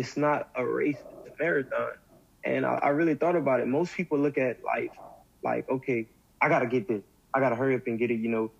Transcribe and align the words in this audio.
it's 0.00 0.16
not 0.16 0.48
a 0.56 0.66
race, 0.66 0.98
it's 1.10 1.26
a 1.26 1.42
marathon. 1.42 1.92
And 2.44 2.66
I, 2.66 2.74
I 2.76 2.88
really 2.90 3.14
thought 3.14 3.36
about 3.36 3.60
it. 3.60 3.68
Most 3.68 3.94
people 3.94 4.18
look 4.18 4.38
at 4.38 4.58
life 4.64 4.92
like, 5.44 5.68
okay, 5.70 6.08
I 6.42 6.48
gotta 6.48 6.66
get 6.66 6.88
this. 6.88 7.02
I 7.34 7.40
gotta 7.40 7.56
hurry 7.56 7.76
up 7.76 7.86
and 7.86 7.98
get 7.98 8.10
it. 8.10 8.20
You 8.20 8.30
know, 8.30 8.52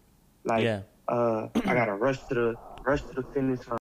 like 0.45 0.65
Yeah. 0.65 0.83
uh, 1.09 1.49
I 1.67 1.75
gotta 1.75 1.95
rush 1.95 2.27
to 2.29 2.35
the 2.35 2.59
rush 2.87 3.03
to 3.09 3.15
the 3.15 3.25
finish 3.35 3.67
line. 3.69 3.80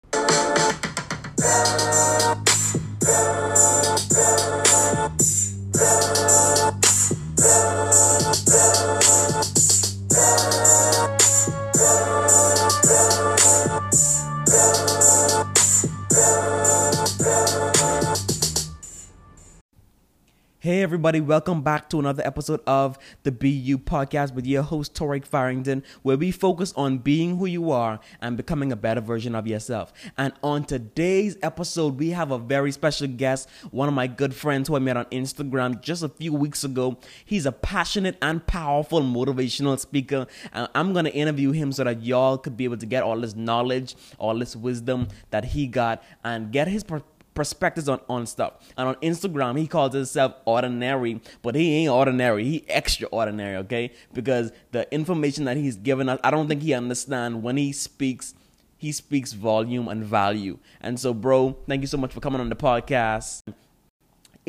Everybody, 20.99 21.21
welcome 21.21 21.61
back 21.61 21.89
to 21.89 21.97
another 21.97 22.21
episode 22.27 22.59
of 22.67 22.99
the 23.23 23.31
BU 23.31 23.77
podcast 23.77 24.33
with 24.33 24.45
your 24.45 24.63
host 24.63 24.93
Torek 24.93 25.25
Farrington, 25.25 25.81
where 26.01 26.17
we 26.17 26.29
focus 26.29 26.73
on 26.75 26.97
being 26.97 27.37
who 27.37 27.45
you 27.45 27.71
are 27.71 28.01
and 28.19 28.35
becoming 28.35 28.73
a 28.73 28.75
better 28.75 28.99
version 28.99 29.33
of 29.33 29.47
yourself. 29.47 29.93
And 30.17 30.33
on 30.43 30.65
today's 30.65 31.37
episode, 31.41 31.97
we 31.97 32.09
have 32.09 32.31
a 32.31 32.37
very 32.37 32.73
special 32.73 33.07
guest, 33.07 33.47
one 33.71 33.87
of 33.87 33.93
my 33.93 34.07
good 34.07 34.35
friends 34.35 34.67
who 34.67 34.75
I 34.75 34.79
met 34.79 34.97
on 34.97 35.05
Instagram 35.05 35.79
just 35.79 36.03
a 36.03 36.09
few 36.09 36.33
weeks 36.33 36.65
ago. 36.65 36.97
He's 37.23 37.45
a 37.45 37.53
passionate 37.53 38.17
and 38.21 38.45
powerful 38.45 38.99
motivational 38.99 39.79
speaker, 39.79 40.27
and 40.51 40.67
I'm 40.75 40.91
gonna 40.91 41.11
interview 41.11 41.51
him 41.53 41.71
so 41.71 41.85
that 41.85 42.03
y'all 42.03 42.37
could 42.37 42.57
be 42.57 42.65
able 42.65 42.75
to 42.75 42.85
get 42.85 43.03
all 43.03 43.21
this 43.21 43.37
knowledge, 43.37 43.95
all 44.17 44.37
this 44.37 44.53
wisdom 44.53 45.07
that 45.29 45.45
he 45.45 45.65
got, 45.65 46.03
and 46.25 46.51
get 46.51 46.67
his 46.67 46.83
per- 46.83 47.03
perspectives 47.39 47.87
on, 47.87 48.01
on 48.09 48.25
stuff. 48.25 48.53
And 48.75 48.89
on 48.89 48.95
Instagram, 48.95 49.57
he 49.57 49.65
calls 49.65 49.93
himself 49.93 50.33
ordinary, 50.43 51.21
but 51.41 51.55
he 51.55 51.77
ain't 51.77 51.91
ordinary. 51.91 52.43
He 52.43 52.65
extraordinary, 52.67 53.55
okay? 53.63 53.93
Because 54.13 54.51
the 54.71 54.93
information 54.93 55.45
that 55.45 55.55
he's 55.55 55.77
given 55.77 56.09
us, 56.09 56.19
I 56.21 56.31
don't 56.31 56.49
think 56.49 56.61
he 56.61 56.73
understand 56.73 57.41
when 57.41 57.55
he 57.55 57.71
speaks. 57.71 58.33
He 58.77 58.91
speaks 58.91 59.31
volume 59.33 59.87
and 59.87 60.03
value. 60.03 60.59
And 60.81 60.99
so, 60.99 61.13
bro, 61.13 61.57
thank 61.67 61.81
you 61.81 61.87
so 61.87 61.97
much 61.97 62.13
for 62.13 62.19
coming 62.19 62.41
on 62.41 62.49
the 62.49 62.55
podcast 62.55 63.43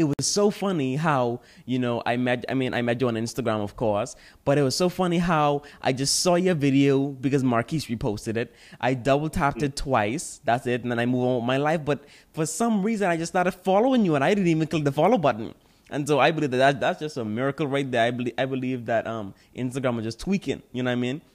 it 0.00 0.04
was 0.04 0.26
so 0.26 0.50
funny 0.50 0.96
how 0.96 1.40
you 1.66 1.78
know 1.78 2.02
I 2.06 2.16
met 2.16 2.46
I 2.48 2.54
mean 2.54 2.72
I 2.72 2.80
met 2.80 3.00
you 3.02 3.08
on 3.08 3.14
Instagram 3.14 3.62
of 3.62 3.76
course 3.76 4.16
but 4.46 4.56
it 4.56 4.62
was 4.62 4.74
so 4.74 4.88
funny 4.88 5.18
how 5.18 5.62
I 5.82 5.92
just 5.92 6.20
saw 6.20 6.36
your 6.36 6.54
video 6.54 7.08
because 7.08 7.44
Marquise 7.44 7.86
reposted 7.86 8.38
it. 8.38 8.54
I 8.80 8.94
double 8.94 9.28
tapped 9.28 9.62
it 9.62 9.76
twice. 9.76 10.40
That's 10.44 10.66
it. 10.66 10.82
And 10.82 10.90
then 10.90 10.98
I 10.98 11.04
move 11.04 11.24
on 11.24 11.36
with 11.36 11.44
my 11.44 11.58
life. 11.58 11.84
But 11.84 12.04
for 12.32 12.46
some 12.46 12.82
reason 12.82 13.10
I 13.10 13.18
just 13.18 13.32
started 13.32 13.52
following 13.52 14.06
you 14.06 14.14
and 14.14 14.24
I 14.24 14.32
didn't 14.32 14.48
even 14.48 14.66
click 14.66 14.84
the 14.84 14.92
follow 14.92 15.18
button. 15.18 15.54
And 15.90 16.08
so 16.08 16.18
I 16.18 16.30
believe 16.30 16.50
that, 16.52 16.58
that 16.58 16.80
that's 16.80 17.00
just 17.00 17.18
a 17.18 17.24
miracle 17.24 17.66
right 17.66 17.88
there. 17.90 18.06
I 18.06 18.10
believe 18.10 18.34
I 18.38 18.46
believe 18.46 18.86
that 18.86 19.06
um 19.06 19.34
Instagram 19.54 19.96
was 19.96 20.04
just 20.04 20.18
tweaking 20.18 20.62
you 20.72 20.82
know 20.82 20.90
what 20.90 20.92
I 20.92 21.06
mean? 21.06 21.20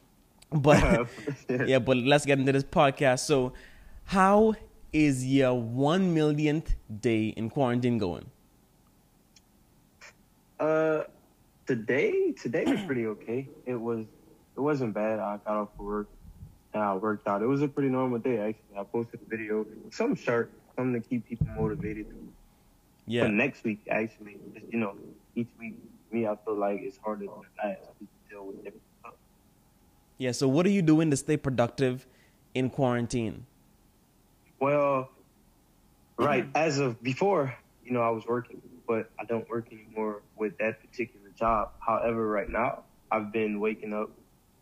But 0.52 1.08
yeah 1.68 1.80
but 1.80 1.98
let's 1.98 2.26
get 2.26 2.40
into 2.40 2.52
this 2.52 2.64
podcast. 2.64 3.20
So 3.20 3.54
how 4.06 4.56
is 4.92 5.26
your 5.26 5.54
one 5.54 6.14
millionth 6.14 6.76
day 7.02 7.28
in 7.28 7.50
quarantine 7.50 7.98
going 7.98 8.32
Uh, 10.60 11.04
today, 11.66 12.32
today 12.32 12.66
was 12.66 12.82
pretty 12.86 13.06
okay. 13.08 13.48
It 13.66 13.76
was, 13.80 14.06
it 14.56 14.60
wasn't 14.60 14.94
bad. 14.94 15.20
I 15.20 15.38
got 15.46 15.56
off 15.56 15.70
of 15.78 15.86
work 15.86 16.08
and 16.74 16.84
I 16.84 16.94
worked 16.96 17.28
out. 17.28 17.42
It 17.42 17.48
was 17.48 17.62
a 17.62 17.68
pretty 17.68 17.90
normal 17.90 18.20
day 18.20 18.38
actually. 18.40 18.78
I 18.78 18.84
posted 18.84 19.20
a 19.26 19.30
video, 19.30 19.66
some 19.92 20.16
short, 20.16 20.52
something 20.76 21.02
to 21.02 21.08
keep 21.08 21.28
people 21.28 21.48
motivated. 21.58 22.08
yeah 23.08 23.24
For 23.24 23.30
next 23.30 23.64
week, 23.64 23.82
actually, 23.90 24.38
just, 24.54 24.66
you 24.72 24.80
know, 24.80 24.96
each 25.36 25.50
week, 25.60 25.78
me, 26.12 26.28
I 26.28 26.36
feel 26.46 26.56
like 26.56 26.82
it's 26.82 26.98
harder 26.98 27.26
than 27.26 27.76
to 28.00 28.08
deal 28.30 28.46
with 28.46 28.58
different 28.58 28.82
stuff. 29.02 29.14
Yeah, 30.18 30.32
so 30.32 30.48
what 30.48 30.66
are 30.66 30.70
you 30.70 30.82
doing 30.82 31.10
to 31.12 31.18
stay 31.18 31.38
productive 31.38 32.08
in 32.54 32.70
quarantine? 32.70 33.46
Well, 34.60 35.10
right 36.18 36.48
as 36.56 36.80
of 36.80 37.02
before, 37.04 37.56
you 37.84 37.92
know, 37.92 38.02
I 38.02 38.10
was 38.10 38.26
working, 38.26 38.62
but 38.88 39.10
I 39.20 39.26
don't 39.26 39.48
work 39.50 39.68
anymore 39.72 40.22
with 40.38 40.58
that 40.60 40.80
particular 40.82 41.30
job. 41.38 41.72
However, 41.80 42.28
right 42.28 42.50
now, 42.50 42.84
I've 43.12 43.32
been 43.32 43.60
waking 43.60 43.94
up, 43.94 44.10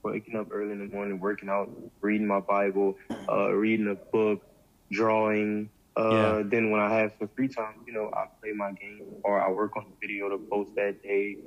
waking 0.04 0.36
up 0.36 0.48
early 0.52 0.72
in 0.72 0.80
the 0.80 0.94
morning, 0.94 1.20
working 1.20 1.50
out, 1.50 1.70
reading 2.02 2.28
my 2.28 2.40
Bible, 2.40 2.98
uh, 3.30 3.50
reading 3.52 3.88
a 3.88 3.96
book, 3.96 4.42
drawing. 4.92 5.70
Uh, 5.96 6.10
Yeah. 6.12 6.44
Then 6.46 6.72
when 6.72 6.82
I 6.82 6.94
have 7.00 7.14
some 7.20 7.30
free 7.36 7.48
time, 7.48 7.76
you 7.86 7.94
know, 7.94 8.10
I 8.14 8.26
play 8.42 8.52
my 8.54 8.72
game 8.72 9.04
or 9.24 9.42
I 9.42 9.50
work 9.52 9.76
on 9.78 9.84
a 9.84 10.00
video 10.02 10.30
to 10.30 10.38
post 10.38 10.72
that 10.76 11.04
day. 11.04 11.38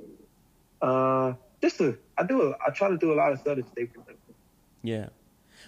Uh, 0.81 1.33
just 1.61 1.77
to, 1.79 1.97
I 2.17 2.23
do, 2.23 2.41
a, 2.43 2.55
I 2.65 2.71
try 2.71 2.89
to 2.89 2.97
do 2.97 3.11
a 3.13 3.15
lot 3.15 3.31
of 3.31 3.39
stuff 3.39 3.57
to 3.57 3.63
stay 3.71 3.85
productive. 3.85 4.35
Yeah. 4.83 5.07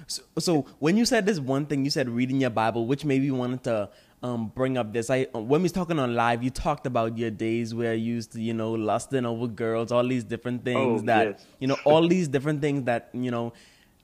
So, 0.07 0.21
so 0.37 0.65
when 0.79 0.95
you 0.97 1.03
said 1.05 1.25
this 1.25 1.39
one 1.39 1.65
thing, 1.65 1.83
you 1.83 1.89
said 1.91 2.07
reading 2.09 2.39
your 2.39 2.51
Bible, 2.51 2.85
which 2.85 3.03
maybe 3.03 3.25
you 3.25 3.35
wanted 3.35 3.63
to 3.65 3.89
um, 4.21 4.47
bring 4.53 4.77
up 4.77 4.91
this. 4.91 5.09
I 5.09 5.27
when 5.33 5.47
we 5.47 5.63
was 5.63 5.71
talking 5.71 5.97
on 5.99 6.13
live, 6.15 6.43
you 6.43 6.49
talked 6.49 6.85
about 6.85 7.17
your 7.17 7.31
days 7.31 7.73
where 7.73 7.93
you 7.93 8.15
used 8.15 8.33
to, 8.33 8.41
you 8.41 8.53
know, 8.53 8.71
lusting 8.73 9.25
over 9.25 9.47
girls, 9.47 9.91
all 9.91 10.05
these 10.05 10.23
different 10.23 10.63
things 10.65 11.01
Oh, 11.01 11.05
that 11.05 11.27
yes. 11.27 11.45
you 11.59 11.67
know, 11.67 11.77
all 11.85 12.07
these 12.07 12.27
different 12.27 12.61
things 12.61 12.83
that 12.83 13.09
you 13.13 13.31
know, 13.31 13.53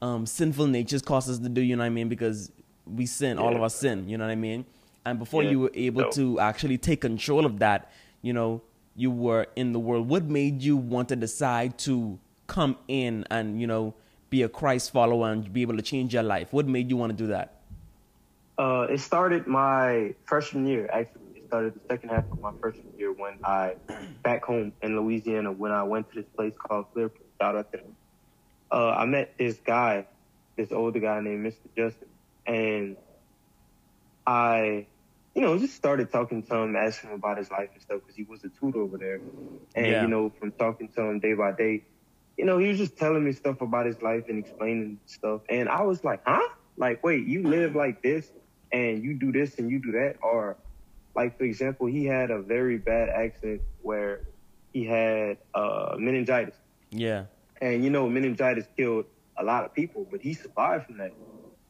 um, 0.02 0.25
sinful 0.25 0.68
natures 0.68 1.02
cause 1.02 1.30
us 1.30 1.40
to 1.40 1.50
do. 1.50 1.62
You 1.62 1.75
know 1.75 1.84
what 1.84 1.88
I 1.88 1.90
mean? 1.90 2.08
Because 2.09 2.52
we 2.86 3.06
sin, 3.06 3.38
all 3.38 3.56
of 3.56 3.62
us 3.62 3.75
sin. 3.75 4.08
You 4.08 4.18
know 4.18 4.25
what 4.25 4.31
I 4.31 4.36
mean? 4.36 4.66
And 5.06 5.20
before 5.20 5.44
Yeah. 5.44 5.52
you 5.52 5.59
were 5.59 5.72
able 5.74 6.04
No. 6.04 6.09
to 6.12 6.40
actually 6.40 6.78
take 6.78 7.02
control 7.02 7.46
of 7.46 7.59
that, 7.59 7.92
you 8.22 8.31
know, 8.34 8.62
you 8.96 9.12
were 9.12 9.48
in 9.58 9.74
the 9.74 9.80
world. 9.80 10.08
What 10.08 10.24
made 10.24 10.62
you 10.62 10.78
want 10.78 11.09
to 11.09 11.16
decide 11.18 11.78
to 11.80 12.18
come 12.48 12.78
in 12.88 13.25
and 13.30 13.59
you 13.59 13.68
know 13.68 13.94
be 14.30 14.44
a 14.44 14.48
Christ 14.50 14.92
follower 14.92 15.31
and 15.31 15.52
be 15.52 15.62
able 15.62 15.75
to 15.75 15.81
change 15.81 16.14
your 16.14 16.24
life? 16.24 16.54
What 16.54 16.68
made 16.68 16.90
you 16.90 16.96
want 16.96 17.09
to 17.12 17.18
do 17.18 17.28
that? 17.28 17.55
Uh, 18.58 18.88
it 18.90 19.00
started 19.00 19.48
my 19.48 20.14
freshman 20.26 20.66
year. 20.66 20.90
Actually, 20.92 21.22
it 21.36 21.44
started 21.48 21.74
the 21.76 21.82
second 21.92 22.10
half 22.10 22.26
of 22.32 22.40
my 22.42 22.52
freshman 22.62 22.94
year 22.98 23.12
when 23.12 23.40
I 23.44 23.76
back 24.24 24.46
home 24.46 24.74
in 24.82 24.96
Louisiana 25.00 25.52
when 25.52 25.72
I 25.72 25.84
went 25.84 26.10
to 26.12 26.22
this 26.22 26.30
place 26.38 26.54
called 26.68 26.86
Clearport. 26.96 27.12
Shout 27.42 27.56
out 27.58 27.72
to 27.74 27.78
them. 27.78 27.98
Uh, 28.72 28.92
I 28.92 29.06
met 29.06 29.36
this 29.38 29.60
guy, 29.60 30.08
this 30.58 30.72
older 30.72 31.00
guy 31.00 31.20
named 31.20 31.46
Mr. 31.46 31.68
Justin, 31.78 32.08
and 32.46 32.98
I, 34.26 34.88
you 35.36 35.42
know, 35.42 35.58
just 35.60 35.76
started 35.76 36.12
talking 36.12 36.44
to 36.44 36.56
him, 36.56 36.76
asking 36.76 37.10
him 37.12 37.16
about 37.18 37.38
his 37.38 37.52
life 37.52 37.70
and 37.74 37.82
stuff 37.82 38.02
because 38.02 38.16
he 38.16 38.24
was 38.24 38.44
a 38.44 38.50
tutor 38.50 38.80
over 38.80 38.98
there, 38.98 39.22
and 39.76 39.88
Yeah. 39.88 40.02
you 40.04 40.08
know, 40.08 40.30
from 40.40 40.54
talking 40.54 40.90
to 40.96 41.02
him 41.02 41.20
day 41.20 41.34
by 41.34 41.52
day, 41.52 41.84
you 42.38 42.46
know, 42.46 42.58
he 42.58 42.70
was 42.70 42.78
just 42.78 42.98
telling 42.98 43.24
me 43.24 43.34
stuff 43.34 43.62
about 43.62 43.86
his 43.86 44.02
life 44.02 44.24
and 44.30 44.40
explaining 44.40 45.00
stuff, 45.06 45.42
and 45.50 45.68
I 45.70 45.82
was 45.84 46.04
like, 46.06 46.22
huh? 46.26 46.48
Like, 46.78 47.04
wait, 47.04 47.28
you 47.28 47.44
live 47.44 47.76
like 47.76 48.02
this 48.02 48.32
and 48.72 49.03
you 49.03 49.14
do 49.20 49.31
this 49.31 49.58
and 49.59 49.70
you 49.70 49.80
do 49.81 49.92
that, 49.94 50.16
or 50.22 50.58
like 51.16 51.38
for 51.38 51.44
example, 51.44 51.88
he 51.88 52.06
had 52.06 52.31
a 52.31 52.42
very 52.42 52.78
bad 52.78 53.09
accident 53.09 53.62
where 53.81 54.22
he 54.74 54.86
had 54.86 55.38
uh, 55.53 55.96
meningitis, 55.98 56.56
Yeah. 56.92 57.25
and 57.62 57.84
you 57.84 57.90
know, 57.90 58.09
meningitis 58.09 58.66
killed 58.78 59.06
a 59.38 59.44
lot 59.44 59.66
of 59.66 59.74
people, 59.74 60.08
but 60.09 60.22
he 60.22 60.34
survived 60.34 60.86
from 60.88 60.98
that. 60.98 61.12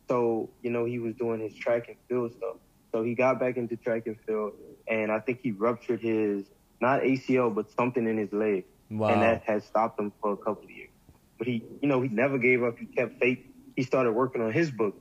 So 0.09 0.51
you 0.61 0.71
know, 0.71 0.85
he 0.85 0.99
was 0.99 1.15
doing 1.15 1.39
his 1.41 1.55
track 1.55 1.87
and 1.87 1.97
field 2.07 2.31
stuff. 2.33 2.57
So 2.93 3.03
he 3.03 3.13
got 3.15 3.39
back 3.39 3.57
into 3.57 3.75
track 3.77 4.03
and 4.07 4.17
field, 4.25 4.53
and 4.87 5.11
I 5.11 5.19
think 5.19 5.39
he 5.41 5.51
ruptured 5.51 6.01
his 6.01 6.45
not 6.81 7.01
ACL, 7.01 7.53
but 7.53 7.69
something 7.71 8.07
in 8.07 8.17
his 8.17 8.31
leg, 8.33 8.65
Wow. 8.89 9.09
and 9.09 9.21
that 9.21 9.43
had 9.45 9.63
stopped 9.63 9.99
him 9.99 10.11
for 10.21 10.33
a 10.33 10.37
couple 10.37 10.63
of 10.63 10.69
years. 10.71 10.89
But 11.37 11.47
he, 11.47 11.63
you 11.81 11.87
know, 11.89 12.01
he 12.01 12.09
never 12.09 12.37
gave 12.37 12.63
up. 12.63 12.77
He 12.77 12.85
kept 12.85 13.19
faith. 13.19 13.39
He 13.75 13.83
started 13.83 14.13
working 14.13 14.41
on 14.41 14.51
his 14.53 14.71
book, 14.71 14.95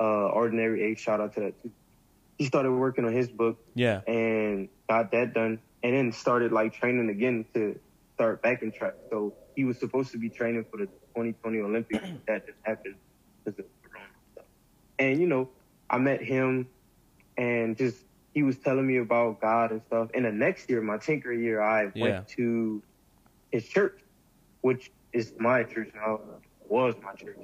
uh, 0.00 0.28
Ordinary 0.28 0.82
Age. 0.82 1.00
Shout 1.00 1.20
out 1.20 1.34
to 1.34 1.40
that 1.40 1.62
too. 1.62 1.70
He 2.38 2.46
started 2.46 2.72
working 2.72 3.04
on 3.04 3.12
his 3.12 3.28
book 3.28 3.58
Yeah. 3.74 4.00
and 4.06 4.68
got 4.88 5.12
that 5.12 5.34
done, 5.34 5.60
and 5.82 5.94
then 5.94 6.12
started 6.12 6.52
like 6.52 6.72
training 6.74 7.08
again 7.10 7.46
to 7.54 7.78
start 8.14 8.42
back 8.42 8.62
in 8.62 8.72
track. 8.72 8.94
So 9.10 9.34
he 9.54 9.64
was 9.64 9.78
supposed 9.78 10.10
to 10.12 10.18
be 10.18 10.28
training 10.30 10.64
for 10.70 10.78
the 10.78 10.86
2020 10.86 11.58
Olympics. 11.60 12.08
that 12.28 12.46
just 12.46 12.58
happened 12.64 12.96
because 13.44 13.58
of 13.60 13.66
Corona 13.88 14.08
stuff. 14.32 14.46
And 14.98 15.20
you 15.20 15.26
know, 15.28 15.50
I 15.90 15.98
met 15.98 16.22
him, 16.22 16.68
and 17.36 17.76
just 17.76 17.98
he 18.32 18.42
was 18.42 18.58
telling 18.58 18.86
me 18.86 18.96
about 18.96 19.40
God 19.40 19.70
and 19.70 19.80
stuff. 19.86 20.08
And 20.14 20.24
the 20.24 20.32
next 20.32 20.68
year, 20.68 20.80
my 20.82 20.98
tinker 20.98 21.32
year, 21.32 21.60
I 21.60 21.84
Yeah. 21.94 22.02
went 22.02 22.28
to 22.36 22.82
his 23.52 23.68
church, 23.68 24.00
which 24.62 24.90
is 25.12 25.32
my 25.38 25.62
church 25.62 25.90
now, 25.94 26.18
was 26.68 26.96
my 27.00 27.12
church. 27.12 27.38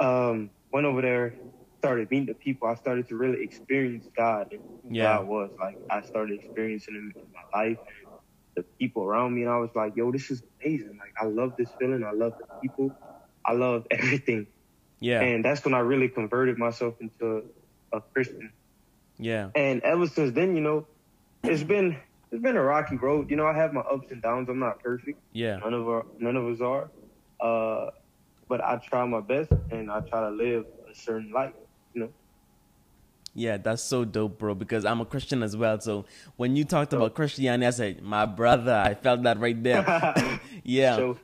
Um, 0.00 0.50
went 0.72 0.86
over 0.86 1.02
there, 1.02 1.36
started 1.78 2.10
meeting 2.10 2.26
the 2.26 2.34
people. 2.34 2.68
I 2.68 2.74
started 2.74 3.08
to 3.08 3.16
really 3.16 3.42
experience 3.42 4.08
God 4.16 4.48
and 4.52 4.60
who 4.82 4.94
Yeah. 4.94 5.18
God 5.18 5.28
was. 5.28 5.50
Like 5.60 5.78
I 5.90 6.02
started 6.02 6.36
experiencing 6.36 6.94
Him 6.94 7.12
in 7.16 7.26
my 7.34 7.60
life 7.60 7.78
and 7.86 8.08
the 8.56 8.64
people 8.80 9.04
around 9.04 9.34
me, 9.34 9.42
and 9.42 9.50
I 9.50 9.58
was 9.58 9.70
like, 9.74 9.94
"Yo, 9.96 10.10
this 10.12 10.30
is 10.30 10.42
amazing! 10.62 10.98
Like 10.98 11.12
I 11.20 11.26
love 11.26 11.54
this 11.56 11.70
feeling. 11.78 12.04
I 12.04 12.12
love 12.12 12.34
the 12.38 12.44
people. 12.62 12.94
I 13.46 13.52
love 13.52 13.86
everything." 13.90 14.46
Yeah. 15.00 15.20
And 15.22 15.44
that's 15.44 15.64
when 15.64 15.74
I 15.74 15.80
really 15.80 16.08
converted 16.08 16.58
myself 16.58 16.94
into 17.00 17.44
a 17.92 18.00
Christian. 18.14 18.52
Yeah. 19.18 19.50
And 19.54 19.82
ever 19.82 20.06
since 20.08 20.34
then, 20.34 20.56
you 20.56 20.60
know, 20.60 20.88
it's 21.44 21.62
been 21.62 21.96
it's 22.32 22.42
been 22.42 22.56
a 22.56 22.62
rocky 22.62 22.96
road. 22.96 23.30
You 23.30 23.36
know, 23.36 23.46
I 23.46 23.54
have 23.54 23.72
my 23.72 23.80
ups 23.82 24.08
and 24.10 24.20
downs. 24.22 24.48
I'm 24.48 24.58
not 24.58 24.80
perfect. 24.82 25.18
Yeah. 25.32 25.58
None 25.58 25.74
of 25.74 25.88
our, 25.88 26.06
none 26.18 26.36
of 26.36 26.46
us 26.46 26.60
are. 26.60 26.90
Uh, 27.40 27.90
but 28.48 28.62
I 28.64 28.76
try 28.76 29.04
my 29.04 29.20
best 29.20 29.52
and 29.70 29.90
I 29.90 30.00
try 30.00 30.20
to 30.20 30.30
live 30.30 30.66
a 30.90 30.94
certain 30.94 31.30
life. 31.30 31.52
You 31.94 32.02
know. 32.02 32.08
Yeah, 33.34 33.56
that's 33.58 33.82
so 33.82 34.04
dope, 34.04 34.38
bro. 34.38 34.54
Because 34.54 34.84
I'm 34.84 35.00
a 35.00 35.04
Christian 35.04 35.42
as 35.42 35.56
well. 35.56 35.78
So 35.80 36.06
when 36.36 36.56
you 36.56 36.64
talked 36.64 36.92
about 36.92 37.14
Christianity, 37.14 37.66
I 37.66 37.70
said, 37.70 38.02
"My 38.02 38.26
brother," 38.26 38.72
I 38.74 38.94
felt 38.94 39.22
that 39.22 39.38
right 39.38 39.62
there. 39.62 40.40
yeah, 40.64 40.96
So, 40.96 41.18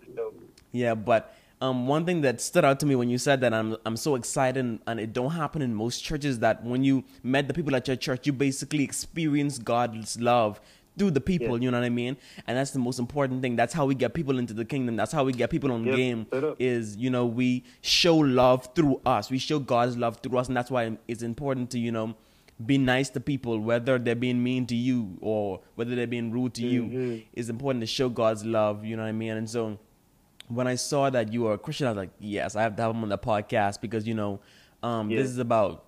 yeah. 0.70 0.94
But 0.94 1.34
um, 1.60 1.86
one 1.88 2.04
thing 2.04 2.20
that 2.20 2.40
stood 2.40 2.64
out 2.64 2.78
to 2.80 2.86
me 2.86 2.94
when 2.94 3.08
you 3.08 3.18
said 3.18 3.40
that, 3.40 3.52
I'm 3.52 3.76
I'm 3.84 3.96
so 3.96 4.14
excited, 4.14 4.78
and 4.86 5.00
it 5.00 5.12
don't 5.12 5.32
happen 5.32 5.62
in 5.62 5.74
most 5.74 6.04
churches. 6.04 6.38
That 6.40 6.62
when 6.62 6.84
you 6.84 7.04
met 7.22 7.48
the 7.48 7.54
people 7.54 7.74
at 7.74 7.88
your 7.88 7.96
church, 7.96 8.26
you 8.26 8.32
basically 8.32 8.84
experienced 8.84 9.64
God's 9.64 10.20
love 10.20 10.60
through 10.96 11.10
the 11.10 11.20
people. 11.20 11.58
Yeah. 11.58 11.64
You 11.64 11.70
know 11.72 11.78
what 11.80 11.84
I 11.86 11.90
mean? 11.90 12.16
And 12.46 12.56
that's 12.56 12.70
the 12.70 12.78
most 12.78 12.98
important 12.98 13.42
thing. 13.42 13.56
That's 13.56 13.74
how 13.74 13.84
we 13.86 13.94
get 13.94 14.14
people 14.14 14.38
into 14.38 14.54
the 14.54 14.64
kingdom. 14.64 14.96
That's 14.96 15.12
how 15.12 15.24
we 15.24 15.32
get 15.32 15.50
people 15.50 15.72
on 15.72 15.84
Yep, 15.84 15.96
game. 15.96 16.26
Is 16.58 16.96
you 16.96 17.10
know 17.10 17.26
we 17.26 17.64
show 17.82 18.16
love 18.16 18.68
through 18.74 19.00
us. 19.04 19.30
We 19.30 19.38
show 19.38 19.58
God's 19.58 19.96
love 19.96 20.18
through 20.22 20.38
us, 20.38 20.48
and 20.48 20.56
that's 20.56 20.70
why 20.70 20.96
it's 21.08 21.22
important 21.22 21.70
to 21.70 21.78
you 21.78 21.90
know 21.92 22.14
be 22.64 22.78
nice 22.78 23.08
to 23.10 23.20
people, 23.20 23.58
whether 23.58 23.98
they're 23.98 24.14
being 24.14 24.40
mean 24.42 24.64
to 24.66 24.76
you 24.76 25.18
or 25.20 25.60
whether 25.74 25.96
they're 25.96 26.06
being 26.06 26.30
rude 26.30 26.54
to 26.54 26.64
you. 26.64 26.82
Mhm. 26.84 27.24
It's 27.32 27.48
important 27.48 27.80
to 27.82 27.86
show 27.86 28.08
God's 28.08 28.44
love. 28.44 28.84
You 28.84 28.94
know 28.96 29.02
what 29.02 29.08
I 29.08 29.12
mean? 29.12 29.32
And 29.32 29.50
so 29.50 29.76
when 30.46 30.68
I 30.68 30.76
saw 30.76 31.10
that 31.10 31.32
you 31.32 31.42
were 31.42 31.54
a 31.54 31.58
Christian, 31.58 31.88
I 31.88 31.90
was 31.90 31.96
like, 31.96 32.10
yes, 32.20 32.54
I 32.54 32.62
have 32.62 32.76
to 32.76 32.82
have 32.82 32.94
him 32.94 33.02
on 33.02 33.08
the 33.08 33.18
podcast 33.18 33.80
because 33.80 34.06
you 34.06 34.14
know 34.14 34.38
um, 34.84 35.10
Yeah. 35.10 35.18
this 35.22 35.30
is 35.30 35.38
about 35.38 35.84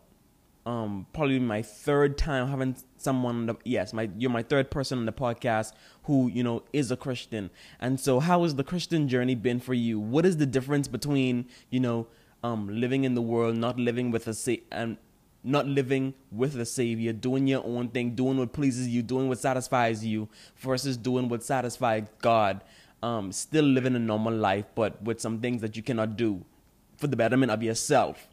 um, 0.66 1.06
probably 1.12 1.38
my 1.38 1.62
third 1.62 2.18
time 2.18 2.48
having 2.48 2.76
someone. 2.98 3.46
The, 3.46 3.56
yes, 3.64 3.92
my 3.92 4.10
you're 4.18 4.30
my 4.30 4.42
third 4.42 4.70
person 4.70 4.98
on 4.98 5.06
the 5.06 5.12
podcast 5.12 5.72
who 6.02 6.28
you 6.28 6.42
know 6.42 6.64
is 6.72 6.90
a 6.90 6.96
Christian. 6.96 7.50
And 7.80 8.00
so, 8.00 8.18
how 8.18 8.42
has 8.42 8.56
the 8.56 8.64
Christian 8.64 9.08
journey 9.08 9.36
been 9.36 9.60
for 9.60 9.74
you? 9.74 10.00
What 10.00 10.26
is 10.26 10.36
the 10.38 10.46
difference 10.46 10.88
between 10.88 11.46
you 11.70 11.78
know 11.78 12.08
um, 12.42 12.68
living 12.68 13.04
in 13.04 13.14
the 13.14 13.22
world, 13.22 13.56
not 13.56 13.78
living 13.78 14.10
with 14.10 14.26
a 14.26 14.34
sa- 14.34 14.62
and 14.72 14.96
not 15.44 15.66
living 15.66 16.14
with 16.32 16.54
the 16.54 16.66
Savior, 16.66 17.12
doing 17.12 17.46
your 17.46 17.64
own 17.64 17.88
thing, 17.88 18.16
doing 18.16 18.36
what 18.36 18.52
pleases 18.52 18.88
you, 18.88 19.02
doing 19.02 19.28
what 19.28 19.38
satisfies 19.38 20.04
you, 20.04 20.28
versus 20.56 20.96
doing 20.96 21.28
what 21.28 21.44
satisfies 21.44 22.08
God? 22.20 22.62
Um, 23.04 23.30
still 23.30 23.64
living 23.64 23.94
a 23.94 24.00
normal 24.00 24.34
life, 24.34 24.64
but 24.74 25.00
with 25.00 25.20
some 25.20 25.40
things 25.40 25.60
that 25.60 25.76
you 25.76 25.82
cannot 25.84 26.16
do 26.16 26.44
for 26.96 27.06
the 27.06 27.14
betterment 27.14 27.52
of 27.52 27.62
yourself. 27.62 28.26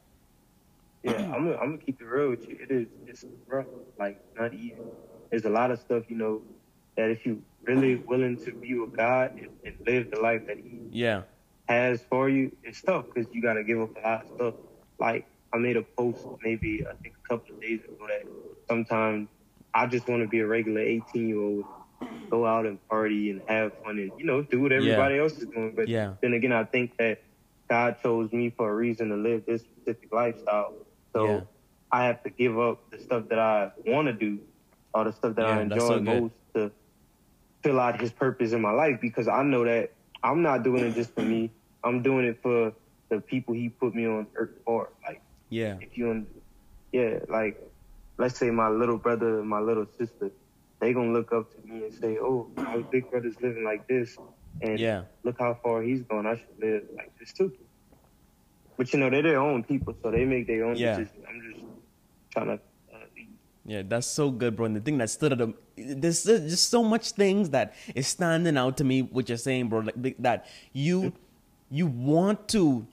Yeah, 1.03 1.23
I'm 1.33 1.45
gonna, 1.45 1.57
I'm 1.57 1.69
gonna 1.71 1.77
keep 1.79 2.01
it 2.01 2.05
real 2.05 2.29
with 2.31 2.49
you. 2.49 2.57
It 2.61 2.71
is 2.71 2.87
it's 3.07 3.25
rough, 3.47 3.67
like 3.99 4.19
not 4.37 4.53
easy. 4.53 4.83
There's 5.31 5.45
a 5.45 5.49
lot 5.49 5.71
of 5.71 5.79
stuff, 5.79 6.03
you 6.09 6.17
know, 6.17 6.43
that 6.97 7.09
if 7.09 7.25
you 7.25 7.43
really 7.67 8.03
willing 8.07 8.37
to 8.45 8.53
be 8.61 8.75
with 8.75 8.95
God 8.95 9.31
and, 9.37 9.49
and 9.65 9.75
live 9.87 10.07
the 10.11 10.19
life 10.21 10.43
that 10.47 10.57
He 10.57 10.81
Yeah. 10.91 11.23
has 11.67 12.01
for 12.09 12.29
you, 12.29 12.51
it's 12.63 12.81
tough 12.81 13.05
because 13.13 13.29
you 13.33 13.41
gotta 13.41 13.63
give 13.63 13.81
up 13.81 13.91
a 13.97 13.99
lot 14.07 14.21
of 14.21 14.27
stuff. 14.35 14.55
Like 14.99 15.27
I 15.53 15.57
made 15.57 15.77
a 15.77 15.83
post 15.97 16.27
maybe 16.43 16.83
I 16.89 16.93
think 17.03 17.15
a 17.25 17.27
couple 17.33 17.53
of 17.53 17.61
days 17.61 17.81
ago 17.81 18.07
that 18.07 18.23
sometimes 18.69 19.29
I 19.73 19.87
just 19.87 20.07
want 20.07 20.21
to 20.23 20.27
be 20.27 20.39
a 20.39 20.47
regular 20.47 20.81
18 20.81 21.27
year 21.27 21.39
old, 21.41 21.65
go 22.31 22.45
out 22.45 22.65
and 22.65 22.79
party 22.89 23.31
and 23.31 23.41
have 23.47 23.73
fun 23.83 23.99
and 23.99 24.13
you 24.17 24.25
know 24.25 24.43
do 24.43 24.61
what 24.61 24.71
everybody 24.71 25.19
else 25.19 25.33
is 25.41 25.47
doing. 25.49 25.73
But 25.75 25.89
Yeah. 25.89 26.15
then 26.21 26.33
again, 26.33 26.53
I 26.53 26.63
think 26.65 26.97
that 26.97 27.19
God 27.69 27.97
chose 28.03 28.31
me 28.31 28.51
for 28.55 28.69
a 28.69 28.75
reason 28.75 29.09
to 29.09 29.15
live 29.15 29.45
this 29.47 29.63
specific 29.63 30.13
lifestyle. 30.13 30.73
So 31.15 31.27
Yeah. 31.27 31.41
I 31.91 32.05
have 32.05 32.23
to 32.23 32.29
give 32.29 32.57
up 32.59 32.89
the 32.91 32.99
stuff 32.99 33.29
that 33.29 33.39
I 33.39 33.71
want 33.85 34.07
to 34.07 34.13
do 34.13 34.39
or 34.93 35.03
the 35.05 35.13
stuff 35.13 35.35
that 35.35 35.45
I 35.45 35.61
Yeah, 35.61 35.69
that's 35.69 35.83
enjoy 35.83 35.97
so 35.97 36.01
most 36.01 36.33
to 36.55 36.71
fill 37.63 37.79
out 37.79 38.01
His 38.01 38.11
purpose 38.11 38.51
in 38.51 38.61
my 38.61 38.71
life 38.71 38.99
because 39.01 39.27
I 39.27 39.43
know 39.43 39.63
that 39.63 39.91
I'm 40.23 40.41
not 40.41 40.63
doing 40.63 40.83
it 40.83 40.95
just 40.95 41.13
for 41.13 41.21
me. 41.21 41.51
I'm 41.83 42.01
doing 42.01 42.25
it 42.25 42.39
for 42.41 42.73
the 43.09 43.19
people 43.21 43.53
He 43.53 43.69
put 43.69 43.93
me 43.93 44.07
on 44.07 44.27
earth 44.35 44.57
for. 44.65 44.93
Like 45.07 45.21
Yeah. 45.49 45.77
if 45.81 45.97
you, 45.97 46.25
yeah, 46.91 47.19
like 47.29 47.61
let's 48.17 48.37
say 48.37 48.49
my 48.49 48.69
little 48.69 48.97
brother 48.97 49.39
and 49.39 49.49
my 49.49 49.59
little 49.59 49.85
sister, 49.97 50.31
they 50.81 50.93
gonna 50.93 51.13
look 51.13 51.31
up 51.31 51.51
to 51.53 51.67
me 51.67 51.85
and 51.85 51.93
say, 51.93 52.17
"Oh, 52.19 52.49
my 52.55 52.77
big 52.91 53.09
brother's 53.09 53.39
living 53.41 53.63
like 53.63 53.87
this, 53.87 54.17
and 54.61 54.79
Yeah. 54.79 55.03
look 55.23 55.37
how 55.39 55.53
far 55.63 55.81
he's 55.81 56.01
gone. 56.03 56.25
I 56.27 56.35
should 56.35 56.59
live 56.59 56.83
like 56.95 57.11
this 57.19 57.33
too." 57.33 57.51
But 58.77 58.91
you 58.93 58.99
know, 58.99 59.09
they're 59.09 59.21
their 59.21 59.39
own 59.39 59.63
people, 59.63 59.95
so 60.01 60.11
they 60.11 60.25
make 60.25 60.47
their 60.47 60.65
own 60.65 60.75
Yeah. 60.75 60.97
decisions. 60.97 61.25
I'm 61.27 61.41
just 61.53 61.65
trying 62.31 62.47
to. 62.47 62.53
Uh. 62.53 62.97
Yeah, 63.65 63.81
that's 63.87 64.07
so 64.07 64.29
good, 64.29 64.55
bro. 64.55 64.65
And 64.65 64.75
the 64.75 64.81
thing 64.81 64.97
that 64.97 65.09
stood 65.09 65.39
out, 65.41 65.55
there's 65.77 66.23
there's 66.23 66.49
just 66.49 66.69
so 66.69 66.83
much 66.83 67.11
things 67.11 67.51
that 67.51 67.73
is 67.95 68.07
standing 68.07 68.57
out 68.57 68.77
to 68.77 68.83
me. 68.83 69.01
What 69.03 69.29
you're 69.29 69.37
saying, 69.37 69.69
bro, 69.69 69.79
like 69.79 70.17
that 70.19 70.47
you 70.73 71.13
you 71.69 71.87
want 71.87 72.47
to 72.49 72.85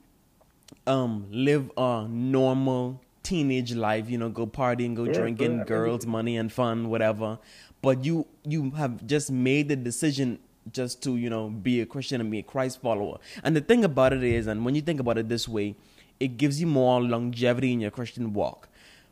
um 0.86 1.26
live 1.30 1.70
a 1.76 2.06
normal 2.08 3.00
teenage 3.22 3.74
life, 3.74 4.08
you 4.08 4.18
know, 4.18 4.28
go 4.28 4.46
partying, 4.46 4.94
go 4.94 5.04
Yeah, 5.04 5.12
drinking, 5.12 5.64
girls, 5.64 6.06
money 6.06 6.36
and 6.36 6.52
fun, 6.52 6.88
whatever. 6.88 7.38
But 7.82 8.04
you 8.04 8.26
you 8.44 8.70
have 8.72 9.06
just 9.06 9.30
made 9.30 9.68
the 9.68 9.76
decision 9.76 10.38
just 10.72 11.02
to 11.02 11.16
you 11.16 11.30
know 11.30 11.48
be 11.50 11.80
a 11.80 11.86
Christian 11.86 12.20
and 12.20 12.30
be 12.30 12.38
a 12.38 12.42
Christ 12.42 12.80
follower. 12.80 13.18
And 13.42 13.56
the 13.56 13.60
thing 13.60 13.84
about 13.84 14.12
it 14.12 14.22
is, 14.22 14.46
and 14.46 14.64
when 14.64 14.74
you 14.74 14.82
think 14.82 15.00
about 15.00 15.18
it 15.18 15.28
this 15.28 15.48
way, 15.48 15.74
it 16.18 16.36
gives 16.36 16.60
you 16.60 16.66
more 16.66 17.00
longevity 17.02 17.72
in 17.72 17.80
your 17.80 17.90
Christian 17.90 18.32
walk. 18.32 18.68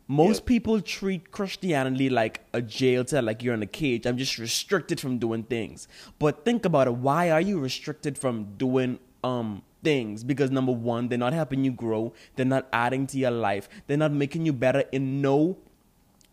Most 0.07 0.41
Yeah. 0.41 0.47
people 0.47 0.81
treat 0.81 1.31
Christianity 1.31 2.09
like 2.09 2.41
a 2.53 2.61
jail 2.61 3.05
cell, 3.05 3.23
like 3.23 3.43
you're 3.43 3.53
in 3.53 3.61
a 3.61 3.67
cage. 3.67 4.05
I'm 4.07 4.17
just 4.17 4.37
restricted 4.39 4.99
from 4.99 5.19
doing 5.19 5.43
things. 5.43 5.87
But 6.17 6.43
think 6.45 6.65
about 6.65 6.87
it. 6.87 6.95
Why 6.95 7.29
are 7.29 7.41
you 7.41 7.59
restricted 7.59 8.17
from 8.17 8.55
doing 8.57 8.99
um 9.23 9.61
things? 9.83 10.23
Because 10.23 10.49
number 10.51 10.71
one, 10.71 11.07
they're 11.09 11.17
not 11.17 11.33
helping 11.33 11.63
you 11.63 11.71
grow. 11.71 12.13
They're 12.35 12.45
not 12.45 12.67
adding 12.73 13.05
to 13.07 13.17
your 13.19 13.31
life. 13.31 13.69
They're 13.87 13.97
not 13.97 14.11
making 14.11 14.45
you 14.45 14.53
better 14.53 14.83
in 14.91 15.21
no 15.21 15.57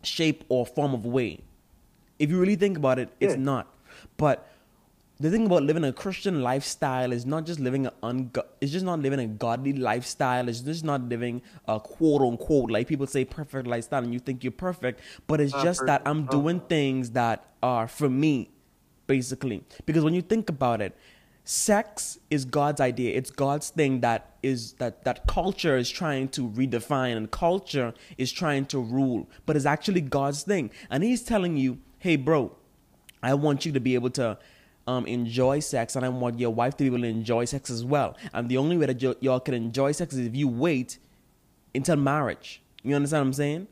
shape 0.03 0.43
or 0.49 0.65
form 0.65 0.93
of 0.93 1.05
way. 1.05 1.41
If 2.19 2.29
you 2.31 2.39
really 2.39 2.55
think 2.55 2.77
about 2.77 2.97
it, 2.99 3.09
it's 3.19 3.35
Yeah. 3.35 3.39
not. 3.41 3.73
But 4.17 4.47
the 5.19 5.31
thing 5.31 5.47
about 5.47 5.63
living 5.63 5.83
a 5.83 5.91
Christian 5.91 6.41
lifestyle 6.41 7.11
is 7.11 7.25
not 7.25 7.45
just 7.45 7.59
living 7.59 7.87
a 7.87 7.91
ungo- 8.03 8.45
it's 8.61 8.71
just 8.71 8.85
not 8.85 8.99
living 8.99 9.19
a 9.19 9.25
godly 9.25 9.73
lifestyle. 9.73 10.47
It's 10.47 10.59
just 10.59 10.83
not 10.83 11.01
living 11.01 11.41
a 11.67 11.79
quote 11.79 12.21
unquote 12.21 12.69
like 12.69 12.87
people 12.87 13.07
say 13.07 13.25
perfect 13.25 13.67
lifestyle 13.67 14.03
and 14.03 14.13
you 14.13 14.19
think 14.19 14.43
you're 14.43 14.51
perfect, 14.51 14.99
but 15.25 15.41
it's 15.41 15.53
Not 15.53 15.63
just 15.63 15.85
that 15.87 16.01
I'm 16.05 16.25
doing 16.25 16.59
things 16.59 17.11
that 17.11 17.45
are 17.63 17.87
for 17.87 18.09
me, 18.09 18.51
basically. 19.07 19.63
Because 19.85 20.03
when 20.03 20.13
you 20.13 20.21
think 20.21 20.49
about 20.49 20.81
it, 20.81 20.95
sex 21.43 22.19
is 22.29 22.45
God's 22.45 22.79
idea. 22.79 23.15
It's 23.15 23.31
God's 23.31 23.69
thing 23.69 24.01
that 24.01 24.35
is 24.43 24.73
that 24.73 25.03
that 25.05 25.25
culture 25.25 25.77
is 25.77 25.89
trying 25.89 26.27
to 26.29 26.47
redefine 26.49 27.17
and 27.17 27.31
culture 27.31 27.93
is 28.19 28.31
trying 28.31 28.65
to 28.67 28.79
rule, 28.79 29.27
but 29.47 29.55
it's 29.55 29.65
actually 29.65 30.01
God's 30.01 30.43
thing. 30.43 30.69
And 30.91 31.03
he's 31.03 31.23
telling 31.23 31.57
you, 31.57 31.79
"Hey 31.97 32.17
bro, 32.17 32.55
I 33.23 33.33
want 33.33 33.65
you 33.65 33.71
to 33.71 33.79
be 33.79 33.95
able 33.95 34.11
to 34.11 34.37
um, 34.87 35.05
enjoy 35.05 35.59
sex, 35.59 35.95
and 35.95 36.05
I 36.05 36.09
want 36.09 36.39
your 36.39 36.49
wife 36.49 36.77
to 36.77 36.83
be 36.83 36.87
able 36.87 36.99
to 36.99 37.07
enjoy 37.07 37.45
sex 37.45 37.69
as 37.69 37.83
well. 37.83 38.15
And 38.33 38.49
the 38.49 38.57
only 38.57 38.77
way 38.77 38.87
that 38.87 39.03
y- 39.03 39.15
y'all 39.19 39.39
can 39.39 39.53
enjoy 39.53 39.91
sex 39.91 40.13
is 40.13 40.25
if 40.25 40.35
you 40.35 40.47
wait 40.47 40.97
until 41.75 41.97
marriage. 41.97 42.61
You 42.83 42.95
understand 42.95 43.21
what 43.21 43.27
I'm 43.27 43.33
saying? 43.33 43.67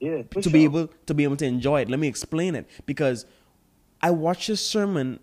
Yeah, 0.00 0.22
to 0.22 0.50
be 0.50 0.64
able 0.64 0.88
to 1.06 1.14
be 1.14 1.24
able 1.24 1.36
to 1.36 1.46
enjoy 1.46 1.80
it. 1.80 1.88
Let 1.88 1.98
me 1.98 2.08
explain 2.08 2.54
it 2.54 2.68
because 2.84 3.24
I 4.02 4.10
watched 4.10 4.48
a 4.50 4.56
sermon 4.56 5.20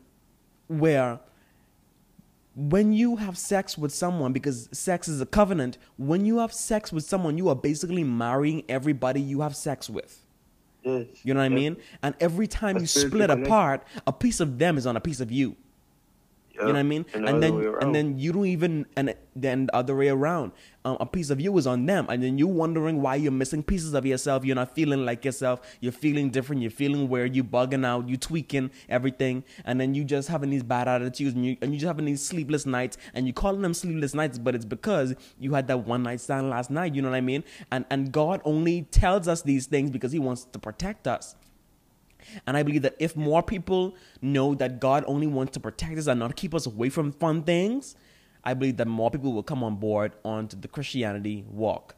where 0.68 1.20
when 2.56 2.94
you 2.94 3.18
have 3.18 3.38
sex 3.38 3.78
with 3.78 3.94
someone 3.94 4.34
because 4.34 4.70
sex 4.72 5.08
is 5.08 5.22
a 5.22 5.26
covenant, 5.26 5.78
when 5.98 6.26
you 6.26 6.40
have 6.40 6.54
sex 6.54 6.92
with 6.92 7.04
someone, 7.04 7.38
you 7.38 7.50
are 7.50 7.56
basically 7.56 8.04
marrying 8.04 8.64
everybody 8.68 9.22
you 9.22 9.42
have 9.42 9.56
sex 9.56 9.90
with. 9.90 10.23
Yes. 10.84 11.08
You 11.24 11.34
know 11.34 11.40
what 11.40 11.46
I 11.46 11.50
mean? 11.50 11.78
And 12.02 12.16
every 12.20 12.48
time 12.48 12.78
A 12.78 12.82
you 12.82 12.88
split 12.88 13.30
apart, 13.30 13.86
a 14.06 14.12
piece 14.12 14.40
of 14.40 14.58
them 14.60 14.78
is 14.78 14.86
on 14.86 14.98
a 14.98 15.02
piece 15.02 15.20
of 15.20 15.32
you. 15.32 15.56
Yep. 16.54 16.62
You 16.62 16.68
know 16.68 16.74
what 16.74 16.80
I 16.80 16.84
mean? 16.84 17.06
And, 17.14 17.28
And, 17.30 17.42
then 17.42 17.56
way 17.56 17.74
and 17.82 17.96
then 17.96 18.20
you 18.20 18.32
don't 18.32 18.46
even 18.46 18.86
and 18.96 19.16
then 19.36 19.66
the 19.66 19.76
other 19.76 19.96
way 19.96 20.10
around. 20.10 20.52
Um, 20.86 20.98
a 21.00 21.06
piece 21.06 21.30
of 21.30 21.40
you 21.42 21.58
is 21.58 21.66
on 21.66 21.86
them, 21.86 22.06
and 22.10 22.22
then 22.22 22.38
you 22.38 22.46
wondering 22.46 23.02
why 23.02 23.16
you're 23.16 23.32
missing 23.32 23.64
pieces 23.64 23.94
of 23.94 24.06
yourself. 24.06 24.46
You're 24.46 24.56
not 24.56 24.76
feeling 24.76 25.06
like 25.06 25.26
yourself. 25.26 25.62
You're 25.80 25.94
feeling 25.94 26.30
different. 26.30 26.62
You're 26.62 26.72
feeling 26.72 27.10
weird. 27.10 27.36
You 27.36 27.44
bugging 27.44 27.86
out. 27.86 28.08
You 28.08 28.18
tweaking 28.18 28.70
everything, 28.88 29.46
and 29.66 29.80
then 29.80 29.96
you 29.96 30.04
just 30.04 30.28
having 30.28 30.52
these 30.52 30.62
bad 30.62 30.88
attitudes, 30.88 31.34
and 31.36 31.46
you 31.46 31.58
and 31.62 31.74
you 31.74 31.80
just 31.80 31.88
having 31.88 32.06
these 32.06 32.24
sleepless 32.24 32.66
nights, 32.66 32.98
and 33.16 33.26
you 33.26 33.34
calling 33.34 33.62
them 33.62 33.74
sleepless 33.74 34.14
nights, 34.14 34.38
but 34.38 34.54
it's 34.54 34.66
because 34.66 35.16
you 35.40 35.54
had 35.54 35.68
that 35.68 35.88
one 35.88 36.04
night 36.04 36.22
stand 36.22 36.50
last 36.50 36.70
night. 36.70 36.94
You 36.94 37.02
know 37.02 37.10
what 37.10 37.18
I 37.18 37.22
mean? 37.22 37.44
And 37.72 37.86
and 37.90 38.12
God 38.12 38.42
only 38.44 38.84
tells 38.84 39.28
us 39.28 39.42
these 39.42 39.66
things 39.66 39.90
because 39.90 40.12
He 40.12 40.20
wants 40.20 40.44
to 40.46 40.60
protect 40.60 41.08
us. 41.08 41.36
And 42.46 42.58
I 42.58 42.64
believe 42.64 42.82
that 42.84 42.96
if 43.00 43.16
more 43.16 43.44
people 43.44 43.96
know 44.22 44.56
that 44.56 44.80
God 44.80 45.04
only 45.08 45.28
wants 45.28 45.54
to 45.54 45.60
protect 45.60 45.98
us 45.98 46.08
and 46.08 46.20
not 46.20 46.36
keep 46.36 46.54
us 46.54 46.66
away 46.66 46.90
from 46.90 47.12
fun 47.12 47.44
things, 47.44 47.96
I 48.44 48.54
believe 48.54 48.78
that 48.78 48.88
more 48.88 49.10
people 49.10 49.34
will 49.34 49.44
come 49.44 49.64
on 49.64 49.78
board 49.78 50.14
onto 50.26 50.60
the 50.60 50.68
Christianity 50.68 51.46
walk. 51.50 51.96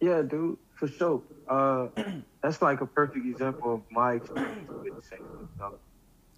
Yeah, 0.00 0.22
dude, 0.22 0.58
for 0.74 0.88
sure. 0.88 1.22
Uh, 1.48 1.88
that's 2.42 2.62
like 2.62 2.80
a 2.80 2.86
perfect 2.86 3.26
example 3.26 3.74
of 3.74 3.82
my 3.90 4.14
experience 4.14 4.70
with 4.82 5.04
sex 5.04 5.22
and 5.38 5.48
stuff. 5.56 5.72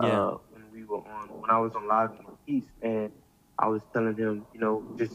Yeah. 0.03 0.09
Uh, 0.09 0.39
when 0.51 0.65
we 0.73 0.85
were 0.85 0.99
on, 0.99 1.29
when 1.41 1.51
I 1.51 1.59
was 1.59 1.73
on 1.75 1.87
live 1.89 2.11
in 2.11 2.27
the 2.27 2.53
East, 2.53 2.69
and 2.83 3.11
I 3.59 3.69
was 3.69 3.83
telling 3.93 4.17
him, 4.17 4.45
you 4.53 4.61
know, 4.61 4.85
just 4.99 5.15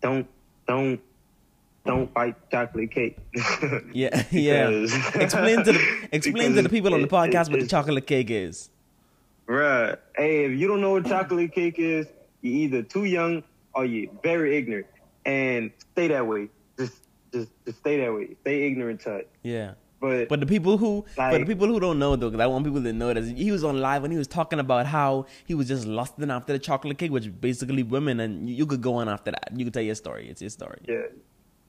don't, 0.00 0.28
don't, 0.68 1.00
don't 1.84 2.12
bite 2.14 2.36
chocolate 2.50 2.90
cake. 2.90 3.18
Yeah, 3.92 4.24
yeah. 4.30 4.68
Explain 5.14 5.64
to 5.64 5.72
the 5.72 6.08
explain 6.12 6.54
to 6.54 6.62
the 6.62 6.68
people 6.68 6.94
on 6.94 7.02
the 7.02 7.08
podcast 7.08 7.48
it- 7.48 7.52
what 7.52 7.60
the 7.60 7.66
chocolate 7.66 8.06
cake 8.06 8.30
is. 8.30 8.70
Bruh, 9.46 9.98
hey, 10.16 10.46
if 10.46 10.58
you 10.58 10.66
don't 10.66 10.80
know 10.80 10.92
what 10.92 11.04
chocolate 11.06 11.52
cake 11.52 11.74
is, 11.78 12.06
you're 12.40 12.54
either 12.64 12.82
too 12.82 13.04
young 13.04 13.42
or 13.74 13.84
you're 13.84 14.10
very 14.22 14.56
ignorant. 14.56 14.86
And 15.26 15.70
stay 15.92 16.08
that 16.08 16.26
way. 16.26 16.48
Just, 16.78 16.94
just, 17.32 17.50
just 17.66 17.78
stay 17.80 18.00
that 18.00 18.12
way. 18.14 18.36
Stay 18.40 18.66
ignorant 18.66 19.00
to 19.02 19.16
it. 19.16 19.28
Yeah. 19.42 19.72
But, 20.00 20.28
But 20.28 20.40
the 20.40 20.46
people 20.46 20.76
who, 20.78 21.04
but 21.16 21.38
the 21.38 21.46
people 21.46 21.66
who 21.66 21.80
don't 21.80 21.98
know 21.98 22.14
though, 22.16 22.28
because 22.30 22.42
I 22.42 22.46
want 22.46 22.64
people 22.64 22.82
to 22.82 22.92
know 22.92 23.12
that 23.12 23.24
he 23.24 23.50
was 23.50 23.64
on 23.64 23.80
live 23.80 24.04
and 24.04 24.12
he 24.12 24.18
was 24.18 24.26
talking 24.28 24.58
about 24.60 24.84
how 24.86 25.26
he 25.46 25.54
was 25.54 25.68
just 25.68 25.86
lusting 25.86 26.30
after 26.30 26.52
the 26.54 26.58
chocolate 26.58 26.96
cake, 26.98 27.10
which 27.10 27.28
basically 27.40 27.82
women, 27.82 28.20
and 28.20 28.48
you, 28.48 28.54
you 28.56 28.66
could 28.66 28.80
go 28.82 28.94
on 28.96 29.08
after 29.08 29.30
that. 29.30 29.50
You 29.54 29.64
could 29.64 29.72
tell 29.74 29.82
your 29.82 29.94
story. 29.94 30.28
It's 30.28 30.40
your 30.42 30.50
story. 30.50 30.80
yeah. 30.88 31.02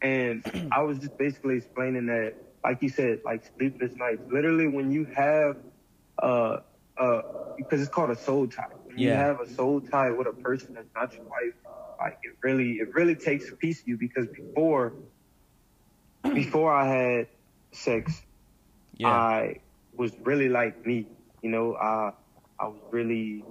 And 0.01 0.69
I 0.71 0.81
was 0.83 0.99
just 0.99 1.17
basically 1.17 1.57
explaining 1.57 2.07
that, 2.07 2.35
like 2.63 2.81
you 2.81 2.89
said, 2.89 3.21
like 3.25 3.43
sleepless 3.57 3.95
nights. 3.95 4.21
Literally, 4.31 4.67
when 4.67 4.91
you 4.91 5.05
have, 5.05 5.57
uh, 6.21 6.57
uh, 6.97 7.21
because 7.57 7.81
it's 7.81 7.89
called 7.89 8.09
a 8.11 8.15
soul 8.15 8.47
tie. 8.47 8.65
When 8.85 8.97
you 8.97 9.09
have 9.11 9.39
a 9.41 9.49
soul 9.49 9.81
tie 9.81 10.11
with 10.11 10.27
a 10.27 10.33
person 10.33 10.73
that's 10.73 10.93
not 10.95 11.13
your 11.13 11.25
wife, 11.25 11.53
like 11.99 12.19
it 12.23 12.37
really, 12.43 12.73
it 12.73 12.93
really 12.93 13.15
takes 13.15 13.49
a 13.49 13.55
piece 13.55 13.81
of 13.81 13.87
you 13.87 13.97
because 13.97 14.27
before, 14.27 14.93
before 16.33 16.73
I 16.73 16.87
had 16.87 17.27
sex, 17.71 18.21
Yeah. 18.97 19.09
I 19.09 19.59
was 19.95 20.11
really 20.23 20.49
like 20.49 20.85
me. 20.85 21.07
You 21.41 21.49
know, 21.49 21.75
I 21.75 22.13
I 22.59 22.67
was 22.67 22.81
really 22.91 23.43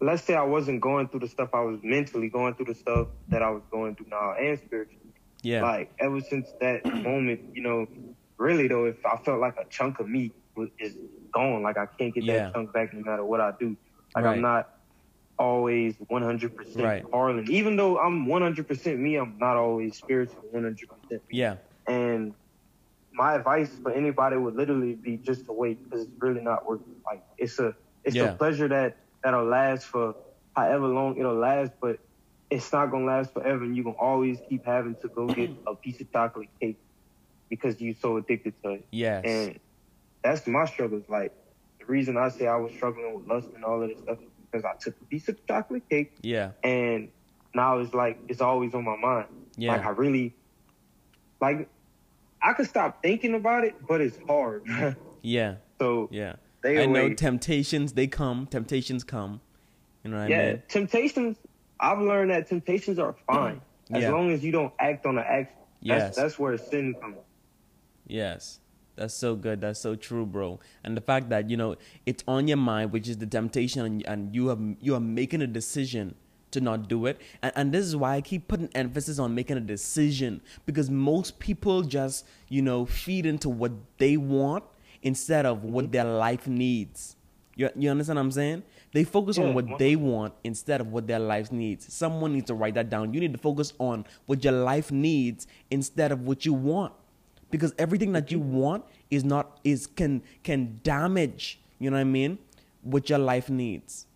let's 0.00 0.22
say 0.22 0.34
I 0.34 0.42
wasn't 0.42 0.80
going 0.80 1.08
through 1.08 1.20
the 1.20 1.28
stuff 1.28 1.50
I 1.54 1.60
was 1.60 1.80
mentally 1.82 2.28
going 2.28 2.54
through 2.54 2.66
the 2.66 2.74
stuff 2.74 3.08
that 3.28 3.42
I 3.42 3.50
was 3.50 3.62
going 3.70 3.96
through 3.96 4.08
now 4.10 4.34
and 4.38 4.58
spiritually. 4.58 5.03
Yeah. 5.44 5.62
Like 5.62 5.90
ever 6.00 6.20
since 6.20 6.52
that 6.60 6.84
moment, 7.02 7.40
you 7.54 7.62
know, 7.62 7.86
really 8.38 8.68
though, 8.68 8.86
if 8.86 9.04
I 9.06 9.16
felt 9.18 9.40
like 9.40 9.56
a 9.58 9.64
chunk 9.70 10.00
of 10.00 10.08
me 10.08 10.32
was 10.56 10.68
is 10.78 10.96
gone, 11.32 11.62
like 11.62 11.76
I 11.76 11.86
can't 11.98 12.14
get 12.14 12.24
Yeah. 12.24 12.44
that 12.46 12.54
chunk 12.54 12.72
back 12.72 12.92
no 12.94 13.00
matter 13.00 13.24
what 13.24 13.40
I 13.40 13.52
do. 13.58 13.76
Like 14.14 14.24
Right. 14.24 14.36
I'm 14.36 14.42
not 14.42 14.68
always 15.38 15.96
100% 16.10 16.84
Right. 16.84 17.04
Harlan. 17.12 17.50
Even 17.50 17.76
though 17.76 17.98
I'm 17.98 18.26
100% 18.26 18.98
me, 19.00 19.16
I'm 19.16 19.36
not 19.38 19.56
always 19.56 19.96
spiritual 19.96 20.44
100% 20.52 21.10
me. 21.28 21.38
yeah. 21.38 21.56
And 21.88 22.34
my 23.12 23.34
advice 23.34 23.70
for 23.82 23.92
anybody 23.92 24.36
would 24.36 24.54
literally 24.56 24.94
be 24.94 25.16
just 25.16 25.46
to 25.46 25.52
wait 25.52 25.78
because 25.84 26.06
it's 26.06 26.20
really 26.20 26.40
not 26.40 26.66
worth 26.66 26.80
it. 26.82 26.96
Like 27.06 27.22
it's 27.38 27.58
a 27.58 27.74
it's 28.04 28.16
Yeah. 28.16 28.30
a 28.32 28.36
pleasure 28.36 28.68
that 28.68 28.96
that'll 29.22 29.44
last 29.44 29.86
for 29.86 30.14
however 30.56 30.86
long 30.88 31.16
it'll 31.18 31.34
last, 31.36 31.72
but 31.80 31.98
it's 32.54 32.72
not 32.72 32.90
gonna 32.90 33.04
last 33.04 33.34
forever, 33.34 33.64
and 33.64 33.74
you're 33.74 33.84
gonna 33.84 33.96
always 33.96 34.38
keep 34.48 34.64
having 34.64 34.94
to 34.96 35.08
go 35.08 35.26
get 35.26 35.50
a 35.66 35.74
piece 35.74 36.00
of 36.00 36.10
chocolate 36.12 36.48
cake 36.60 36.78
because 37.48 37.80
you're 37.80 37.96
so 38.00 38.16
addicted 38.16 38.54
to 38.62 38.70
it. 38.70 38.86
Yes. 38.92 39.24
And 39.24 39.58
that's 40.22 40.46
my 40.46 40.64
struggles. 40.64 41.02
Like 41.08 41.32
the 41.80 41.86
reason 41.86 42.16
I 42.16 42.28
say 42.28 42.46
I 42.46 42.56
was 42.56 42.72
struggling 42.72 43.12
with 43.12 43.26
lust 43.26 43.48
and 43.56 43.64
all 43.64 43.82
of 43.82 43.88
this 43.88 43.98
stuff 43.98 44.18
is 44.20 44.28
because 44.50 44.64
I 44.64 44.74
took 44.78 44.94
a 45.00 45.04
piece 45.06 45.28
of 45.28 45.44
chocolate 45.46 45.88
cake 45.90 46.14
yeah. 46.22 46.52
and 46.62 47.08
now 47.54 47.78
it's 47.78 47.92
like 47.92 48.18
it's 48.28 48.40
always 48.40 48.72
on 48.72 48.84
my 48.84 48.96
mind. 48.96 49.26
Yeah. 49.56 49.72
Like 49.72 49.84
I 49.84 49.90
really 49.90 50.34
like 51.40 51.68
I 52.40 52.52
could 52.52 52.68
stop 52.68 53.02
thinking 53.02 53.34
about 53.34 53.64
it, 53.64 53.74
but 53.86 54.00
it's 54.00 54.18
hard. 54.28 54.64
Yeah. 55.26 55.54
so 55.80 56.10
Yeah. 56.12 56.34
I 56.62 56.84
know 56.84 57.14
temptations, 57.14 57.94
they 57.94 58.06
come. 58.06 58.46
Temptations 58.46 59.04
come. 59.04 59.40
You 60.04 60.10
know 60.10 60.20
what 60.20 60.28
yeah, 60.28 60.38
I 60.38 60.46
mean? 60.52 60.62
temptations. 60.68 61.38
I've 61.80 62.00
learned 62.00 62.30
that 62.30 62.48
temptations 62.48 62.98
are 62.98 63.14
fine 63.26 63.60
as 63.92 64.02
Yeah. 64.02 64.12
long 64.12 64.30
as 64.30 64.44
you 64.44 64.52
don't 64.52 64.72
act 64.78 65.06
on 65.06 65.16
the 65.16 65.22
action. 65.22 65.56
That's, 65.82 66.16
Yes. 66.16 66.16
that's 66.16 66.38
where 66.38 66.56
sin 66.56 66.94
comes. 67.00 67.16
Yes. 68.06 68.60
That's 68.96 69.14
so 69.14 69.34
good. 69.34 69.60
That's 69.60 69.80
so 69.80 69.96
true, 69.96 70.24
bro. 70.24 70.60
And 70.84 70.96
the 70.96 71.00
fact 71.00 71.28
that, 71.30 71.50
you 71.50 71.56
know, 71.56 71.76
it's 72.06 72.22
on 72.28 72.46
your 72.46 72.56
mind, 72.56 72.92
which 72.92 73.08
is 73.08 73.18
the 73.18 73.26
temptation 73.26 73.84
and, 73.84 74.06
and 74.06 74.34
you 74.34 74.48
have 74.48 74.60
you 74.80 74.94
are 74.94 75.00
making 75.00 75.42
a 75.42 75.46
decision 75.46 76.14
to 76.52 76.60
not 76.60 76.88
do 76.88 77.06
it. 77.06 77.20
And, 77.42 77.52
and 77.56 77.72
this 77.72 77.84
is 77.84 77.96
why 77.96 78.14
I 78.14 78.20
keep 78.20 78.46
putting 78.46 78.70
emphasis 78.74 79.18
on 79.18 79.34
making 79.34 79.56
a 79.56 79.60
decision 79.60 80.40
because 80.64 80.88
most 80.88 81.38
people 81.40 81.82
just, 81.82 82.24
you 82.48 82.62
know, 82.62 82.86
feed 82.86 83.26
into 83.26 83.48
what 83.48 83.72
they 83.98 84.16
want 84.16 84.64
instead 85.02 85.44
of 85.44 85.64
what 85.64 85.86
mm-hmm. 85.86 85.92
their 85.92 86.04
life 86.04 86.46
needs. 86.46 87.16
You, 87.56 87.70
you 87.76 87.90
understand 87.90 88.16
what 88.16 88.22
I'm 88.24 88.30
saying? 88.32 88.62
They 88.92 89.04
focus 89.04 89.38
on 89.38 89.54
what 89.54 89.78
they 89.78 89.96
want 89.96 90.34
instead 90.44 90.80
of 90.80 90.92
what 90.92 91.06
their 91.06 91.18
life 91.18 91.52
needs. 91.52 91.92
Someone 91.92 92.32
needs 92.32 92.46
to 92.46 92.54
write 92.54 92.74
that 92.74 92.90
down. 92.90 93.14
You 93.14 93.20
need 93.20 93.32
to 93.32 93.38
focus 93.38 93.72
on 93.78 94.04
what 94.26 94.42
your 94.42 94.52
life 94.52 94.90
needs 94.90 95.46
instead 95.70 96.12
of 96.12 96.26
what 96.26 96.44
you 96.44 96.52
want. 96.52 96.92
Because 97.50 97.72
everything 97.78 98.12
that 98.12 98.32
you 98.32 98.40
want 98.40 98.84
is 99.10 99.24
not 99.24 99.60
is 99.62 99.86
can 99.86 100.22
can 100.42 100.80
damage 100.82 101.60
you 101.78 101.88
know 101.90 101.96
what 101.96 102.00
i 102.00 102.04
mean 102.04 102.38
what 102.82 103.08
your 103.08 103.18
life 103.18 103.48
needs. 103.48 104.06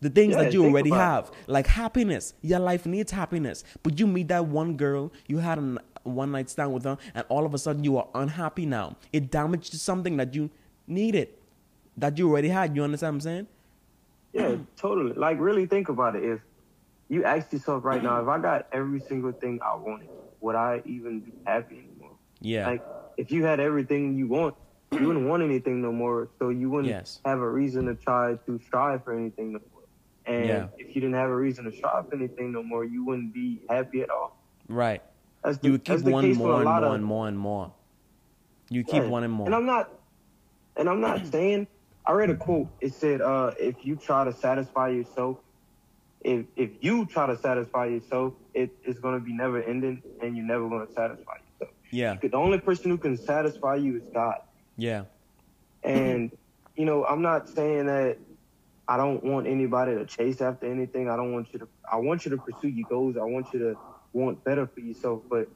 The 0.00 0.10
things 0.10 0.34
Yeah, 0.34 0.44
that 0.44 0.52
you 0.54 0.64
already 0.64 0.90
have 0.90 1.30
like 1.46 1.66
happiness. 1.66 2.34
Your 2.40 2.60
life 2.60 2.86
needs 2.86 3.10
happiness. 3.10 3.64
But 3.82 3.98
you 3.98 4.06
meet 4.06 4.28
that 4.28 4.46
one 4.46 4.76
girl 4.76 5.12
you 5.26 5.38
had 5.38 5.58
a 5.58 5.78
one 6.04 6.32
night 6.32 6.48
stand 6.48 6.72
with 6.72 6.84
her 6.84 6.96
and 7.14 7.24
all 7.28 7.44
of 7.44 7.52
a 7.52 7.58
sudden 7.58 7.84
you 7.84 7.96
are 7.98 8.08
unhappy 8.14 8.64
now. 8.64 8.96
It 9.12 9.30
damaged 9.30 9.74
something 9.74 10.16
that 10.16 10.34
you 10.34 10.50
needed 10.86 11.28
that 11.98 12.18
you 12.18 12.30
already 12.30 12.48
had 12.48 12.74
you 12.76 12.82
understand 12.84 13.14
what 13.14 13.16
i'm 13.16 13.20
saying 13.28 13.46
Yeah, 14.32 14.56
totally. 14.76 15.14
Like 15.24 15.38
really 15.40 15.66
think 15.66 15.88
about 15.88 16.14
it. 16.18 16.22
If 16.32 16.40
you 17.08 17.24
ask 17.24 17.52
yourself 17.52 17.84
right 17.90 18.02
now, 18.08 18.20
if 18.22 18.28
I 18.28 18.36
got 18.38 18.66
every 18.80 19.00
single 19.00 19.32
thing 19.42 19.54
I 19.70 19.74
wanted, 19.86 20.10
would 20.42 20.54
I 20.54 20.82
even 20.94 21.14
be 21.28 21.32
happy 21.46 21.76
anymore? 21.84 22.16
yeah 22.40 22.66
Like 22.70 22.82
if 23.22 23.32
you 23.34 23.40
had 23.50 23.58
everything 23.68 24.02
you 24.20 24.28
want, 24.28 24.54
you 24.92 25.06
wouldn't 25.08 25.26
want 25.30 25.42
anything 25.42 25.76
no 25.82 25.92
more. 26.02 26.28
So 26.38 26.50
you 26.60 26.68
wouldn't 26.72 26.92
Yes. 26.96 27.20
have 27.24 27.40
a 27.40 27.50
reason 27.60 27.86
to 27.90 27.94
try 28.08 28.24
to 28.46 28.58
strive 28.68 29.00
for 29.04 29.12
anything 29.22 29.48
no 29.56 29.60
more. 29.72 29.86
And 30.34 30.46
Yeah. 30.52 30.66
if 30.82 30.94
you 30.94 31.00
didn't 31.00 31.18
have 31.22 31.30
a 31.30 31.40
reason 31.46 31.64
to 31.64 31.72
strive 31.72 32.04
for 32.08 32.14
anything 32.20 32.52
no 32.52 32.62
more, 32.62 32.84
you 32.84 33.00
wouldn't 33.06 33.32
be 33.42 33.48
happy 33.74 34.02
at 34.06 34.10
all. 34.10 34.30
right 34.68 35.02
That's 35.42 35.58
the, 35.58 35.68
you 35.68 35.72
would 35.72 35.84
keep 35.84 36.00
wanting 36.12 36.30
case 36.32 36.38
for 36.44 36.48
more 36.52 36.52
a 36.52 36.56
and 36.58 36.64
more 36.76 36.84
of, 36.92 36.94
and 37.00 37.04
more 37.14 37.26
and 37.32 37.38
more 37.48 37.66
you 38.76 38.84
keep 38.84 39.02
Yeah. 39.02 39.08
wanting 39.14 39.30
more 39.30 39.46
And 39.48 39.54
I'm 39.58 39.66
not, 39.74 39.84
and 40.76 40.86
I'm 40.92 41.00
not 41.00 41.26
saying. 41.26 41.66
I 42.08 42.12
read 42.12 42.30
a 42.30 42.36
quote. 42.36 42.68
It 42.80 42.94
said, 42.94 43.20
uh, 43.20 43.52
"If 43.60 43.84
you 43.86 43.96
try 43.96 44.24
to 44.24 44.32
satisfy 44.32 44.90
yourself, 44.90 45.38
if 46.22 46.46
if 46.56 46.70
you 46.82 47.06
try 47.06 47.26
to 47.26 47.36
satisfy 47.36 47.86
yourself, 47.86 48.34
it, 48.54 48.70
it's 48.84 48.98
gonna 49.00 49.20
be 49.20 49.34
never 49.34 49.62
ending, 49.62 50.02
and 50.22 50.36
you're 50.36 50.46
never 50.46 50.68
gonna 50.68 50.90
satisfy 50.92 51.34
yourself. 51.46 51.74
yeah 51.92 52.16
The 52.22 52.32
only 52.36 52.58
person 52.60 52.90
who 52.90 52.98
can 52.98 53.16
satisfy 53.16 53.76
you 53.76 53.98
is 53.98 54.08
God. 54.14 54.36
yeah 54.76 55.04
And 55.84 56.32
you 56.76 56.86
know, 56.86 57.04
I'm 57.04 57.22
not 57.22 57.48
saying 57.48 57.86
that 57.86 58.18
I 58.88 58.96
don't 58.96 59.22
want 59.24 59.46
anybody 59.46 59.94
to 59.96 60.06
chase 60.06 60.40
after 60.40 60.66
anything. 60.66 61.10
I 61.10 61.16
don't 61.16 61.32
want 61.32 61.52
you 61.52 61.60
to. 61.60 61.68
I 61.92 61.96
want 61.96 62.24
you 62.24 62.30
to 62.32 62.38
pursue 62.38 62.68
your 62.68 62.86
goals. 62.88 63.16
I 63.16 63.24
want 63.24 63.52
you 63.52 63.60
to 63.60 63.76
want 64.12 64.44
better 64.44 64.66
for 64.66 64.80
yourself, 64.80 65.22
but 65.30 65.48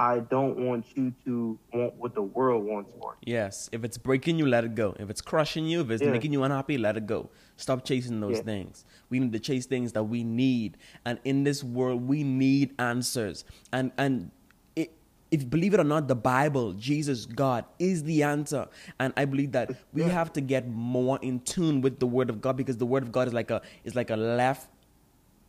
I 0.00 0.20
don't 0.20 0.56
want 0.56 0.86
you 0.96 1.12
to 1.26 1.58
want 1.74 1.94
what 1.96 2.14
the 2.14 2.22
world 2.22 2.64
wants 2.64 2.90
for 2.98 3.16
you. 3.20 3.34
Yes, 3.34 3.68
if 3.70 3.84
it's 3.84 3.98
breaking 3.98 4.38
you, 4.38 4.46
let 4.46 4.64
it 4.64 4.74
go. 4.74 4.96
If 4.98 5.10
it's 5.10 5.20
crushing 5.20 5.66
you, 5.66 5.82
if 5.82 5.90
it's 5.90 6.02
Yeah. 6.02 6.10
making 6.10 6.32
you 6.32 6.42
unhappy, 6.42 6.78
let 6.78 6.96
it 6.96 7.06
go. 7.06 7.28
Stop 7.58 7.84
chasing 7.84 8.18
those 8.20 8.38
Yeah. 8.38 8.44
things. 8.44 8.86
We 9.10 9.20
need 9.20 9.32
to 9.32 9.38
chase 9.38 9.66
things 9.66 9.92
that 9.92 10.04
we 10.04 10.24
need, 10.24 10.78
and 11.04 11.18
in 11.24 11.44
this 11.44 11.62
world, 11.62 12.08
we 12.08 12.24
need 12.24 12.70
answers. 12.78 13.44
And 13.72 13.92
and 13.98 14.30
it, 14.74 14.90
if 15.30 15.50
believe 15.50 15.74
it 15.74 15.80
or 15.80 15.84
not, 15.84 16.08
the 16.08 16.16
Bible, 16.16 16.72
Jesus, 16.72 17.26
God, 17.26 17.66
is 17.78 18.04
the 18.04 18.22
answer. 18.22 18.68
And 18.98 19.12
I 19.18 19.26
believe 19.26 19.52
that 19.52 19.76
we 19.92 20.00
Yeah. 20.02 20.08
have 20.08 20.32
to 20.32 20.40
get 20.40 20.66
more 20.66 21.18
in 21.20 21.40
tune 21.40 21.82
with 21.82 21.98
the 21.98 22.06
Word 22.06 22.30
of 22.30 22.40
God 22.40 22.56
because 22.56 22.78
the 22.78 22.86
Word 22.86 23.02
of 23.02 23.12
God 23.12 23.28
is 23.28 23.34
like 23.34 23.50
a 23.50 23.60
is 23.84 23.94
like 23.94 24.08
a 24.08 24.16
left 24.16 24.70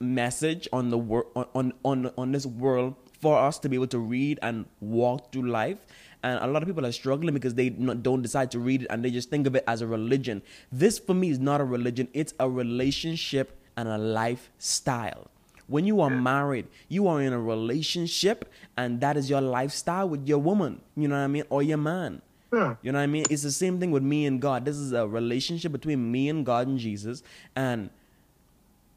message 0.01 0.67
on 0.73 0.89
the 0.89 0.97
wor- 0.97 1.27
on, 1.35 1.45
on 1.55 1.73
on 1.85 2.11
on 2.17 2.31
this 2.33 2.45
world 2.45 2.95
for 3.21 3.37
us 3.37 3.59
to 3.59 3.69
be 3.69 3.75
able 3.75 3.87
to 3.87 3.99
read 3.99 4.39
and 4.41 4.65
walk 4.79 5.31
through 5.31 5.47
life 5.49 5.77
and 6.23 6.39
a 6.43 6.47
lot 6.47 6.61
of 6.61 6.67
people 6.67 6.85
are 6.85 6.91
struggling 6.91 7.33
because 7.33 7.55
they 7.55 7.69
don't 7.69 8.21
decide 8.21 8.51
to 8.51 8.59
read 8.59 8.83
it 8.83 8.87
and 8.89 9.03
they 9.05 9.11
just 9.11 9.29
think 9.29 9.47
of 9.47 9.55
it 9.55 9.63
as 9.67 9.81
a 9.81 9.87
religion 9.87 10.41
this 10.71 10.99
for 10.99 11.13
me 11.13 11.29
is 11.29 11.39
not 11.39 11.61
a 11.61 11.63
religion 11.63 12.07
it's 12.13 12.33
a 12.39 12.49
relationship 12.49 13.57
and 13.77 13.87
a 13.87 13.97
lifestyle 13.97 15.27
when 15.67 15.85
you 15.85 16.01
are 16.01 16.09
married 16.09 16.67
you 16.89 17.07
are 17.07 17.21
in 17.21 17.33
a 17.33 17.39
relationship 17.39 18.51
and 18.77 18.99
that 19.01 19.15
is 19.17 19.29
your 19.29 19.41
lifestyle 19.41 20.07
with 20.09 20.27
your 20.27 20.37
woman 20.39 20.81
you 20.95 21.07
know 21.07 21.15
what 21.15 21.21
i 21.23 21.27
mean 21.27 21.43
or 21.49 21.63
your 21.63 21.77
man 21.77 22.21
Yeah. 22.53 22.75
you 22.83 22.91
know 22.91 22.99
what 22.99 23.03
I 23.03 23.07
mean? 23.07 23.23
It's 23.29 23.43
the 23.43 23.51
same 23.57 23.79
thing 23.79 23.91
with 23.95 24.03
me 24.03 24.25
and 24.29 24.41
God. 24.45 24.65
This 24.65 24.75
is 24.75 24.91
a 24.91 25.07
relationship 25.07 25.71
between 25.71 26.11
me 26.11 26.27
and 26.27 26.45
God 26.45 26.67
and 26.67 26.77
Jesus. 26.85 27.23
And 27.55 27.89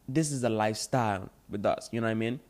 this 0.09 0.33
is 0.33 0.43
a 0.43 0.49
lifestyle 0.51 1.31
with 1.49 1.65
us. 1.65 1.89
You 1.93 2.01
know 2.01 2.09
what 2.09 2.19
I 2.19 2.23
mean? 2.25 2.41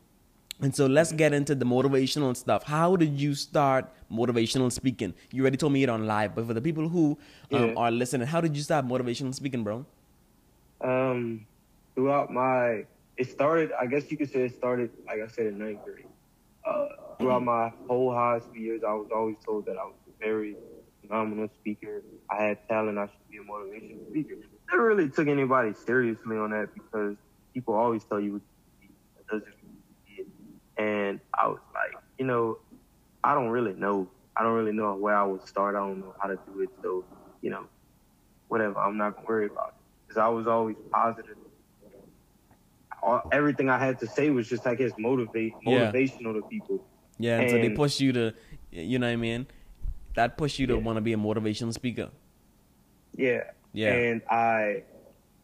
And 0.61 0.73
so 0.73 0.85
let's 0.85 1.11
get 1.11 1.33
into 1.33 1.53
the 1.53 1.65
motivational 1.65 2.35
stuff. 2.35 2.63
How 2.63 2.95
did 2.95 3.19
you 3.19 3.35
start 3.35 3.91
motivational 4.11 4.71
speaking? 4.71 5.13
You 5.31 5.41
already 5.41 5.57
told 5.57 5.73
me 5.73 5.83
it 5.83 5.89
on 5.89 6.07
live, 6.07 6.33
but 6.33 6.47
for 6.47 6.53
the 6.53 6.61
people 6.61 6.87
who 6.87 7.17
um, 7.51 7.69
yeah. 7.69 7.73
are 7.75 7.91
listening, 7.91 8.27
how 8.27 8.39
did 8.39 8.55
you 8.55 8.63
start 8.63 8.87
motivational 8.87 9.35
speaking, 9.35 9.63
bro? 9.63 9.85
Um, 10.79 11.45
throughout 11.93 12.31
my, 12.31 12.85
it 13.17 13.29
started. 13.29 13.71
I 13.79 13.85
guess 13.85 14.09
you 14.09 14.17
could 14.17 14.31
say 14.31 14.45
it 14.45 14.55
started, 14.55 14.91
like 15.05 15.19
I 15.21 15.27
said, 15.27 15.47
in 15.47 15.57
ninth 15.57 15.83
grade. 15.83 16.05
Uh, 16.65 16.87
throughout 17.19 17.43
my 17.43 17.71
whole 17.87 18.13
high 18.13 18.39
school 18.39 18.55
years, 18.55 18.81
I 18.87 18.93
was 18.93 19.09
always 19.13 19.35
told 19.45 19.65
that 19.65 19.77
I 19.77 19.83
was 19.83 19.95
a 20.07 20.23
very 20.23 20.55
phenomenal 21.01 21.49
speaker. 21.59 22.01
I 22.29 22.43
had 22.43 22.67
talent. 22.69 22.97
I 22.97 23.07
should 23.07 23.29
be 23.29 23.37
a 23.37 23.41
motivational 23.41 24.09
speaker. 24.09 24.35
Never 24.71 24.85
really 24.85 25.09
took 25.09 25.27
anybody 25.27 25.73
seriously 25.73 26.37
on 26.37 26.51
that 26.51 26.73
because 26.73 27.17
people 27.53 27.73
always 27.75 28.03
tell 28.05 28.19
you 28.19 28.41
you 28.81 28.89
doesn't 29.29 29.54
and 30.77 31.19
I 31.33 31.47
was 31.47 31.59
like, 31.73 32.01
you 32.17 32.25
know, 32.25 32.59
I 33.23 33.33
don't 33.33 33.49
really 33.49 33.73
know. 33.73 34.09
I 34.37 34.43
don't 34.43 34.53
really 34.53 34.73
know 34.73 34.93
where 34.95 35.15
I 35.15 35.23
would 35.23 35.47
start. 35.47 35.75
I 35.75 35.79
don't 35.79 35.99
know 35.99 36.13
how 36.21 36.27
to 36.27 36.37
do 36.53 36.61
it. 36.61 36.69
So, 36.81 37.05
you 37.41 37.49
know, 37.49 37.65
whatever. 38.47 38.79
I'm 38.79 38.97
not 38.97 39.15
gonna 39.15 39.27
worry 39.27 39.45
about 39.47 39.69
it 39.69 39.73
because 40.07 40.19
I 40.19 40.27
was 40.27 40.47
always 40.47 40.75
positive. 40.91 41.37
All, 43.01 43.27
everything 43.31 43.69
I 43.69 43.77
had 43.77 43.99
to 43.99 44.07
say 44.07 44.29
was 44.31 44.49
just, 44.49 44.65
I 44.65 44.75
guess, 44.75 44.91
motivate, 44.97 45.53
motivational 45.65 46.33
yeah. 46.33 46.41
to 46.41 46.41
people. 46.49 46.85
Yeah, 47.17 47.33
and, 47.35 47.43
and, 47.43 47.51
so 47.51 47.57
they 47.57 47.69
push 47.69 47.99
you 47.99 48.11
to, 48.13 48.33
you 48.71 48.99
know 48.99 49.07
what 49.07 49.13
I 49.13 49.17
mean? 49.17 49.47
That 50.15 50.37
push 50.37 50.59
you 50.59 50.67
to 50.67 50.73
yeah. 50.73 50.79
want 50.79 50.97
to 50.97 51.01
be 51.01 51.13
a 51.13 51.17
motivational 51.17 51.73
speaker. 51.73 52.09
Yeah. 53.15 53.43
Yeah. 53.73 53.93
And 53.93 54.21
I, 54.29 54.83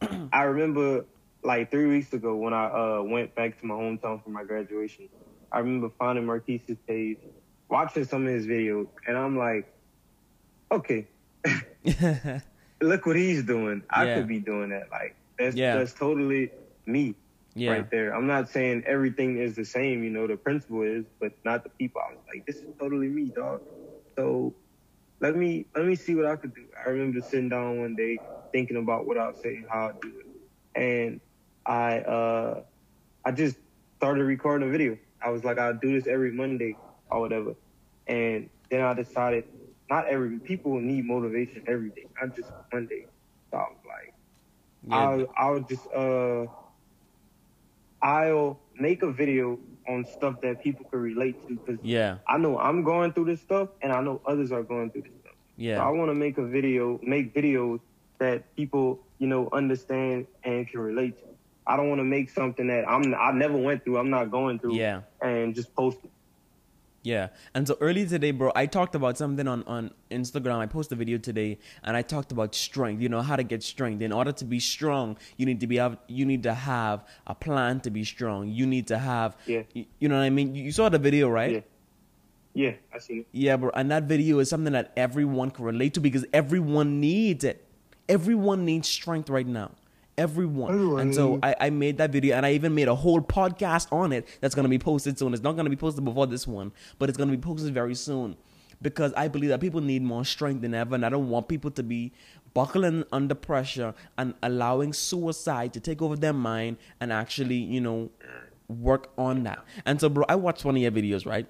I 0.32 0.42
remember 0.42 1.04
like 1.42 1.70
three 1.70 1.86
weeks 1.86 2.12
ago 2.12 2.36
when 2.36 2.52
I 2.52 2.66
uh, 2.66 3.02
went 3.02 3.34
back 3.34 3.58
to 3.60 3.66
my 3.66 3.74
hometown 3.74 4.22
for 4.22 4.30
my 4.30 4.44
graduation. 4.44 5.08
I 5.50 5.58
remember 5.58 5.90
finding 5.98 6.24
Marquise's 6.24 6.78
page, 6.86 7.18
watching 7.68 8.04
some 8.04 8.26
of 8.26 8.32
his 8.32 8.46
videos, 8.46 8.88
and 9.06 9.18
I'm 9.18 9.36
like, 9.36 9.72
okay, 10.70 11.06
look 12.80 13.06
what 13.06 13.16
he's 13.16 13.42
doing. 13.42 13.82
I 13.90 14.06
yeah. 14.06 14.14
could 14.16 14.28
be 14.28 14.38
doing 14.38 14.70
that. 14.70 14.90
Like 14.90 15.16
that's 15.38 15.56
yeah. 15.56 15.76
that's 15.76 15.92
totally 15.92 16.50
me 16.86 17.14
yeah. 17.54 17.72
right 17.72 17.90
there. 17.90 18.14
I'm 18.14 18.26
not 18.26 18.48
saying 18.48 18.84
everything 18.86 19.38
is 19.38 19.56
the 19.56 19.64
same, 19.64 20.02
you 20.02 20.10
know, 20.10 20.26
the 20.26 20.36
principle 20.36 20.82
is, 20.82 21.04
but 21.20 21.32
not 21.44 21.64
the 21.64 21.70
people. 21.70 22.00
I 22.00 22.12
was 22.12 22.22
like, 22.32 22.46
this 22.46 22.56
is 22.56 22.74
totally 22.78 23.08
me, 23.08 23.26
dog. 23.26 23.60
So 24.16 24.54
let 25.20 25.36
me 25.36 25.66
let 25.74 25.84
me 25.84 25.94
see 25.96 26.14
what 26.14 26.26
I 26.26 26.36
could 26.36 26.54
do. 26.54 26.64
I 26.78 26.88
remember 26.88 27.20
sitting 27.20 27.48
down 27.48 27.80
one 27.80 27.94
day 27.94 28.18
thinking 28.52 28.76
about 28.76 29.06
what 29.06 29.18
I'll 29.18 29.34
say, 29.34 29.56
and 29.56 29.66
how 29.68 29.88
I'd 29.88 30.00
do 30.00 30.12
it, 30.18 30.80
and 30.80 31.20
I 31.66 31.98
uh 32.00 32.62
I 33.24 33.32
just 33.32 33.56
started 33.96 34.24
recording 34.24 34.68
a 34.68 34.70
video. 34.72 34.98
I 35.24 35.30
was 35.30 35.44
like, 35.44 35.58
I'll 35.58 35.76
do 35.76 35.92
this 35.92 36.06
every 36.06 36.32
Monday 36.32 36.76
or 37.10 37.20
whatever. 37.20 37.54
And 38.06 38.48
then 38.70 38.80
I 38.80 38.94
decided 38.94 39.44
not 39.88 40.06
every 40.08 40.38
people 40.38 40.80
need 40.80 41.04
motivation 41.04 41.62
every 41.66 41.90
day, 41.90 42.06
not 42.20 42.34
just 42.34 42.50
Monday. 42.72 43.06
So 43.50 43.58
I 43.58 43.60
was 43.60 43.78
like, 43.86 44.14
yeah. 44.88 44.96
I'll 44.96 45.26
I'll 45.36 45.60
just 45.60 45.86
uh 45.92 46.46
I'll 48.02 48.58
make 48.78 49.02
a 49.02 49.12
video 49.12 49.58
on 49.88 50.04
stuff 50.04 50.40
that 50.42 50.62
people 50.62 50.84
can 50.90 51.00
relate 51.00 51.46
to 51.46 51.56
because 51.56 51.78
yeah, 51.82 52.18
I 52.26 52.38
know 52.38 52.58
I'm 52.58 52.82
going 52.82 53.12
through 53.12 53.26
this 53.26 53.40
stuff 53.40 53.68
and 53.82 53.92
I 53.92 54.00
know 54.02 54.20
others 54.26 54.52
are 54.52 54.62
going 54.62 54.90
through 54.90 55.02
this 55.02 55.14
stuff. 55.20 55.34
Yeah, 55.56 55.76
so 55.76 55.82
I 55.82 55.90
want 55.90 56.10
to 56.10 56.14
make 56.14 56.38
a 56.38 56.46
video, 56.46 56.98
make 57.02 57.34
videos 57.34 57.80
that 58.18 58.54
people 58.56 59.00
you 59.18 59.26
know 59.26 59.48
understand 59.52 60.26
and 60.44 60.66
can 60.68 60.80
relate 60.80 61.18
to. 61.18 61.24
I 61.66 61.76
don't 61.76 61.88
want 61.88 62.00
to 62.00 62.04
make 62.04 62.30
something 62.30 62.66
that 62.68 62.88
I'm 62.88 63.14
I 63.14 63.32
never 63.32 63.56
went 63.56 63.84
through. 63.84 63.98
I'm 63.98 64.10
not 64.10 64.30
going 64.30 64.58
through. 64.58 64.74
Yeah. 64.74 65.02
And 65.20 65.54
just 65.54 65.74
post 65.74 65.98
it. 66.04 66.10
Yeah. 67.02 67.28
And 67.54 67.66
so 67.66 67.76
early 67.80 68.06
today, 68.06 68.30
bro, 68.30 68.52
I 68.54 68.66
talked 68.66 68.94
about 68.94 69.18
something 69.18 69.48
on, 69.48 69.64
on 69.64 69.90
Instagram. 70.10 70.58
I 70.58 70.66
posted 70.66 70.96
a 70.96 70.98
video 70.98 71.18
today 71.18 71.58
and 71.82 71.96
I 71.96 72.02
talked 72.02 72.30
about 72.30 72.54
strength, 72.54 73.02
you 73.02 73.08
know, 73.08 73.22
how 73.22 73.34
to 73.34 73.42
get 73.42 73.62
strength. 73.62 74.02
In 74.02 74.12
order 74.12 74.32
to 74.32 74.44
be 74.44 74.60
strong, 74.60 75.16
you 75.36 75.46
need 75.46 75.60
to 75.60 75.66
be 75.66 75.76
have 75.76 75.98
you 76.06 76.24
need 76.24 76.44
to 76.44 76.54
have 76.54 77.04
a 77.26 77.34
plan 77.34 77.80
to 77.80 77.90
be 77.90 78.04
strong. 78.04 78.48
You 78.48 78.66
need 78.66 78.86
to 78.88 78.98
have 78.98 79.36
yeah. 79.46 79.62
you, 79.72 79.86
you 79.98 80.08
know 80.08 80.16
what 80.16 80.24
I 80.24 80.30
mean? 80.30 80.54
You, 80.54 80.64
you 80.64 80.72
saw 80.72 80.88
the 80.88 80.98
video, 80.98 81.28
right? 81.28 81.52
Yeah. 81.52 81.60
Yeah, 82.54 82.72
I 82.94 82.98
seen 82.98 83.20
it. 83.20 83.26
Yeah, 83.32 83.56
bro. 83.56 83.70
And 83.74 83.90
that 83.90 84.02
video 84.02 84.38
is 84.38 84.50
something 84.50 84.74
that 84.74 84.92
everyone 84.94 85.50
can 85.50 85.64
relate 85.64 85.94
to 85.94 86.00
because 86.00 86.26
everyone 86.34 87.00
needs 87.00 87.44
it. 87.44 87.64
Everyone 88.10 88.66
needs 88.66 88.88
strength 88.88 89.30
right 89.30 89.46
now 89.46 89.70
everyone. 90.18 90.72
And 91.00 91.14
so 91.14 91.38
I, 91.42 91.54
I 91.60 91.70
made 91.70 91.98
that 91.98 92.10
video 92.10 92.36
and 92.36 92.44
I 92.44 92.52
even 92.52 92.74
made 92.74 92.88
a 92.88 92.94
whole 92.94 93.20
podcast 93.20 93.92
on 93.92 94.12
it 94.12 94.26
that's 94.40 94.54
going 94.54 94.64
to 94.64 94.68
be 94.68 94.78
posted 94.78 95.18
soon. 95.18 95.32
It's 95.32 95.42
not 95.42 95.52
going 95.52 95.64
to 95.64 95.70
be 95.70 95.76
posted 95.76 96.04
before 96.04 96.26
this 96.26 96.46
one, 96.46 96.72
but 96.98 97.08
it's 97.08 97.18
going 97.18 97.30
to 97.30 97.36
be 97.36 97.40
posted 97.40 97.72
very 97.74 97.94
soon 97.94 98.36
because 98.80 99.12
I 99.14 99.28
believe 99.28 99.50
that 99.50 99.60
people 99.60 99.80
need 99.80 100.02
more 100.02 100.24
strength 100.24 100.62
than 100.62 100.74
ever. 100.74 100.94
And 100.94 101.06
I 101.06 101.08
don't 101.08 101.28
want 101.28 101.48
people 101.48 101.70
to 101.72 101.82
be 101.82 102.12
buckling 102.54 103.04
under 103.12 103.34
pressure 103.34 103.94
and 104.18 104.34
allowing 104.42 104.92
suicide 104.92 105.72
to 105.74 105.80
take 105.80 106.02
over 106.02 106.16
their 106.16 106.32
mind 106.32 106.76
and 107.00 107.12
actually, 107.12 107.56
you 107.56 107.80
know, 107.80 108.10
work 108.68 109.10
on 109.16 109.44
that. 109.44 109.64
And 109.84 110.00
so, 110.00 110.08
bro, 110.08 110.24
I 110.28 110.34
watched 110.34 110.64
one 110.64 110.76
of 110.76 110.82
your 110.82 110.90
videos, 110.90 111.26
right? 111.26 111.46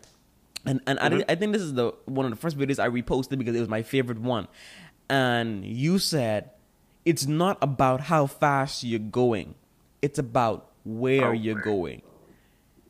And 0.65 0.81
and 0.87 0.99
mm-hmm. 0.99 1.21
I, 1.29 1.33
I 1.33 1.35
think 1.35 1.53
this 1.53 1.63
is 1.63 1.75
the 1.75 1.93
one 2.05 2.25
of 2.25 2.31
the 2.31 2.37
first 2.37 2.57
videos 2.57 2.79
I 2.79 2.89
reposted 2.89 3.39
because 3.39 3.57
it 3.57 3.61
was 3.61 3.69
my 3.69 3.83
favorite 3.83 4.21
one. 4.21 4.47
And 5.11 5.65
you 5.65 5.99
said 5.99 6.51
it's 7.05 7.27
not 7.27 7.59
about 7.61 8.03
how 8.03 8.27
fast 8.27 8.85
you're 8.85 8.99
going. 8.99 9.55
It's 10.01 10.19
about 10.19 10.71
where 10.85 11.29
oh, 11.29 11.33
you're 11.33 11.61
going. 11.61 12.03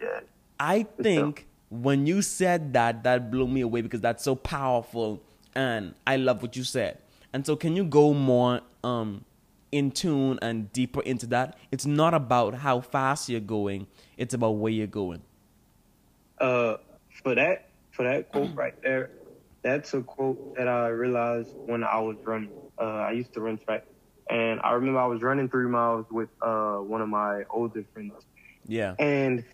Yeah. 0.01 0.20
I 0.59 0.85
think 1.01 1.46
when 1.70 2.07
you 2.07 2.22
said 2.22 2.72
that, 2.75 3.05
that 3.05 3.31
blew 3.31 3.48
me 3.48 3.62
away 3.62 3.81
because 3.81 4.01
that's 4.01 4.22
so 4.22 4.35
powerful 4.35 5.22
and 5.55 5.94
I 6.07 6.16
love 6.16 6.42
what 6.42 6.57
you 6.57 6.64
said. 6.64 6.98
And 7.33 7.46
so 7.46 7.57
can 7.57 7.77
you 7.77 7.85
go 7.85 8.12
more 8.12 8.61
um 8.85 9.25
in 9.70 9.90
tune 9.90 10.38
and 10.42 10.70
deeper 10.72 11.01
into 11.03 11.27
that? 11.29 11.57
It's 11.70 11.87
not 11.87 12.14
about 12.14 12.55
how 12.55 12.81
fast 12.81 13.29
you're 13.29 13.40
going, 13.40 13.87
it's 14.16 14.35
about 14.35 14.53
where 14.53 14.72
you're 14.72 14.87
going. 14.87 15.22
Uh 16.38 16.77
for 17.22 17.35
that 17.35 17.68
for 17.90 18.05
that 18.05 18.31
quote 18.33 18.51
right 18.55 18.81
there, 18.83 19.11
that's 19.62 19.94
a 19.94 20.03
quote 20.03 20.57
that 20.57 20.68
I 20.68 20.88
realized 20.88 21.51
when 21.57 21.85
I 21.85 22.01
was 22.01 22.16
running. 22.25 22.51
Uh, 22.79 22.85
I 22.85 23.12
used 23.12 23.33
to 23.35 23.40
run 23.40 23.59
track 23.59 23.85
and 24.30 24.61
I 24.62 24.72
remember 24.72 25.00
I 25.00 25.06
was 25.06 25.22
running 25.22 25.48
three 25.48 25.68
miles 25.68 26.06
with 26.11 26.28
uh, 26.40 26.76
one 26.76 27.00
of 27.00 27.08
my 27.08 27.44
older 27.50 27.85
friends. 27.92 28.12
Yeah. 28.66 28.94
And 28.98 29.44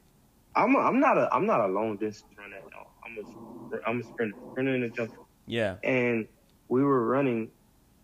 I'm 0.54 0.74
a, 0.74 0.78
I'm 0.78 1.00
not 1.00 1.18
a 1.18 1.28
I'm 1.32 1.46
not 1.46 1.60
a 1.60 1.68
long 1.68 1.96
distance 1.96 2.32
runner. 2.36 2.56
I'm 3.04 3.18
a 3.18 3.88
I'm 3.88 4.00
a 4.00 4.02
sprinter, 4.04 4.36
sprinter 4.50 4.74
and 4.74 4.84
a 4.84 4.90
jumper. 4.90 5.16
Yeah. 5.46 5.76
And 5.82 6.26
we 6.68 6.82
were 6.82 7.06
running, 7.06 7.50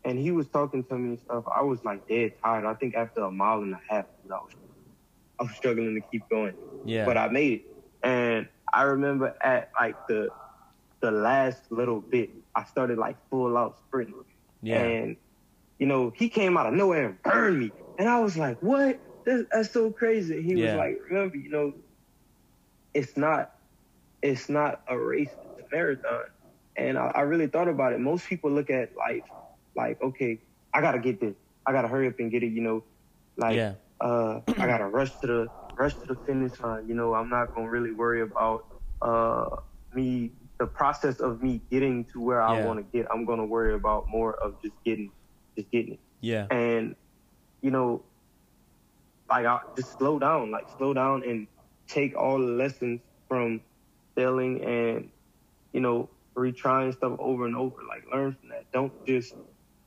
and 0.05 0.19
he 0.19 0.31
was 0.31 0.49
talking 0.49 0.85
to 0.85 0.95
me 0.99 1.11
and 1.11 1.19
stuff. 1.19 1.45
I 1.55 1.63
was 1.63 1.85
like 1.85 2.09
dead 2.09 2.33
tired. 2.43 2.65
I 2.65 2.75
think 2.75 2.95
after 2.95 3.23
a 3.23 3.31
mile 3.31 3.63
and 3.63 3.75
a 3.75 3.81
half, 3.89 4.07
I 4.31 4.35
was 4.35 4.53
I 5.39 5.43
was 5.43 5.53
struggling 5.55 5.95
to 5.95 6.01
keep 6.11 6.29
going. 6.29 6.55
Yeah. 6.85 7.05
But 7.05 7.19
I 7.19 7.29
made 7.29 7.53
it, 7.53 7.67
and 8.03 8.49
I 8.73 8.83
remember 8.83 9.37
at 9.41 9.71
like 9.79 10.07
the 10.07 10.31
the 11.01 11.11
last 11.11 11.71
little 11.71 12.01
bit, 12.01 12.31
I 12.55 12.65
started 12.65 12.99
like 12.99 13.17
full 13.29 13.57
out 13.59 13.79
sprinting. 13.79 14.25
Yeah. 14.63 14.83
And 14.83 15.17
you 15.79 15.87
know, 15.87 16.13
he 16.17 16.29
came 16.29 16.57
out 16.57 16.67
of 16.67 16.75
nowhere 16.75 17.07
and 17.07 17.23
burned 17.23 17.59
me. 17.59 17.73
And 17.99 18.09
I 18.09 18.21
was 18.21 18.37
like, 18.37 18.59
what? 18.61 19.01
That's, 19.27 19.45
that's 19.53 19.71
so 19.73 19.91
crazy. 19.91 20.43
He 20.43 20.55
yeah. 20.55 20.67
was 20.67 20.75
like, 20.77 20.99
remember, 21.09 21.37
you 21.37 21.51
know, 21.51 21.73
it's 22.93 23.17
not, 23.17 23.53
it's 24.23 24.49
not 24.49 24.83
a 24.89 24.99
race, 24.99 25.31
it's 25.43 25.59
a 25.59 25.75
marathon. 25.75 26.25
And 26.77 26.99
I, 26.99 27.13
I 27.15 27.21
really 27.23 27.47
thought 27.47 27.69
about 27.69 27.93
it. 27.93 28.01
Most 28.01 28.27
people 28.27 28.51
look 28.51 28.71
at 28.71 28.91
life 28.97 29.25
like, 29.77 30.01
okay, 30.03 30.41
I 30.73 30.81
gotta 30.81 30.99
get 30.99 31.21
this. 31.21 31.35
I 31.67 31.73
gotta 31.73 31.89
hurry 31.89 32.09
up 32.09 32.19
and 32.19 32.31
get 32.31 32.43
it. 32.43 32.53
You 32.53 32.63
know, 32.63 32.85
like, 33.37 33.57
yeah. 33.57 33.75
uh, 34.01 34.41
I 34.49 34.67
gotta 34.67 34.87
rush 34.87 35.19
to 35.21 35.27
the 35.27 35.51
rush 35.79 35.95
to 35.95 36.07
the 36.07 36.17
finish 36.27 36.61
line. 36.61 36.89
You 36.89 36.95
know, 36.95 37.15
I'm 37.15 37.29
not 37.29 37.55
gonna 37.55 37.71
really 37.71 37.93
worry 37.93 38.23
about 38.23 38.65
uh 39.03 39.47
me 39.93 40.33
the 40.59 40.67
process 40.67 41.21
of 41.21 41.43
me 41.43 41.61
getting 41.71 42.05
to 42.13 42.21
where 42.21 42.43
I 42.43 42.65
want 42.65 42.79
to 42.79 42.97
get. 42.97 43.07
I'm 43.13 43.25
gonna 43.25 43.47
worry 43.47 43.75
about 43.75 44.09
more 44.09 44.35
of 44.35 44.61
just 44.63 44.75
getting 44.85 45.11
just 45.57 45.71
getting 45.71 45.95
it. 45.95 46.01
Yeah. 46.21 46.47
And 46.51 46.97
you 47.61 47.71
know, 47.71 48.03
like 49.29 49.47
I 49.47 49.61
just 49.77 49.99
slow 49.99 50.19
down, 50.19 50.51
like 50.51 50.67
slow 50.77 50.95
down 50.95 51.23
and 51.23 51.47
take 51.87 52.17
all 52.17 52.39
the 52.39 52.45
lessons 52.45 53.01
from 53.29 53.61
failing 54.15 54.63
and 54.65 55.09
you 55.73 55.81
know 55.81 56.09
retrying 56.35 56.95
stuff 56.95 57.17
over 57.19 57.47
and 57.47 57.57
over. 57.57 57.77
Like 57.89 58.05
learn 58.13 58.37
from 58.41 58.51
that. 58.51 58.71
Don't 58.73 58.93
just 59.07 59.35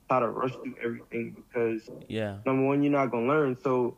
try 0.10 0.20
to 0.20 0.28
rush 0.28 0.54
through 0.54 0.76
everything 0.84 1.36
because 1.36 1.90
yeah, 2.08 2.38
number 2.46 2.66
one, 2.66 2.84
you're 2.84 2.92
not 2.92 3.12
gonna 3.12 3.28
learn. 3.28 3.58
So 3.64 3.98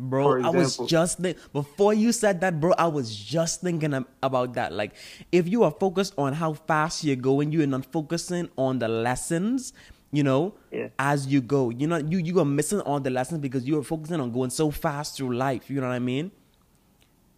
Bro, 0.00 0.34
example, 0.34 0.60
I 0.60 0.62
was 0.62 0.76
just 0.86 1.18
think- 1.18 1.38
before 1.52 1.92
you 1.92 2.12
said 2.12 2.40
that, 2.42 2.60
bro. 2.60 2.72
I 2.78 2.86
was 2.86 3.14
just 3.14 3.62
thinking 3.62 4.06
about 4.22 4.54
that. 4.54 4.72
Like, 4.72 4.94
if 5.32 5.48
you 5.48 5.64
are 5.64 5.72
focused 5.72 6.14
on 6.16 6.34
how 6.34 6.52
fast 6.52 7.02
you're 7.02 7.16
going, 7.16 7.50
you 7.50 7.62
are 7.62 7.66
not 7.66 7.84
focusing 7.84 8.48
on 8.56 8.78
the 8.78 8.86
lessons 8.86 9.72
you 10.10 10.22
know, 10.22 10.54
yeah. 10.70 10.88
as 10.98 11.26
you 11.26 11.40
go. 11.40 11.70
You 11.70 11.86
know, 11.86 11.98
you 11.98 12.18
you 12.18 12.38
are 12.40 12.44
missing 12.44 12.80
all 12.80 13.00
the 13.00 13.10
lessons 13.10 13.40
because 13.40 13.66
you 13.66 13.78
are 13.78 13.84
focusing 13.84 14.20
on 14.20 14.32
going 14.32 14.50
so 14.50 14.70
fast 14.70 15.16
through 15.16 15.36
life. 15.36 15.68
You 15.70 15.80
know 15.80 15.88
what 15.88 15.94
I 15.94 15.98
mean? 15.98 16.30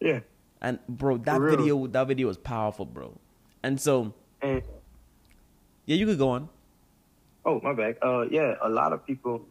Yeah. 0.00 0.20
And 0.62 0.78
bro, 0.88 1.16
that 1.18 1.40
video 1.40 1.86
that 1.88 2.06
video 2.06 2.28
was 2.28 2.36
powerful, 2.36 2.84
bro. 2.84 3.18
And 3.62 3.80
so 3.80 4.14
and, 4.42 4.62
yeah, 5.86 5.96
you 5.96 6.06
could 6.06 6.18
go 6.18 6.30
on. 6.30 6.48
Oh, 7.44 7.60
my 7.62 7.72
bad. 7.72 7.96
Uh, 8.02 8.26
yeah, 8.30 8.54
a 8.60 8.68
lot 8.68 8.92
of 8.92 9.06
people 9.06 9.46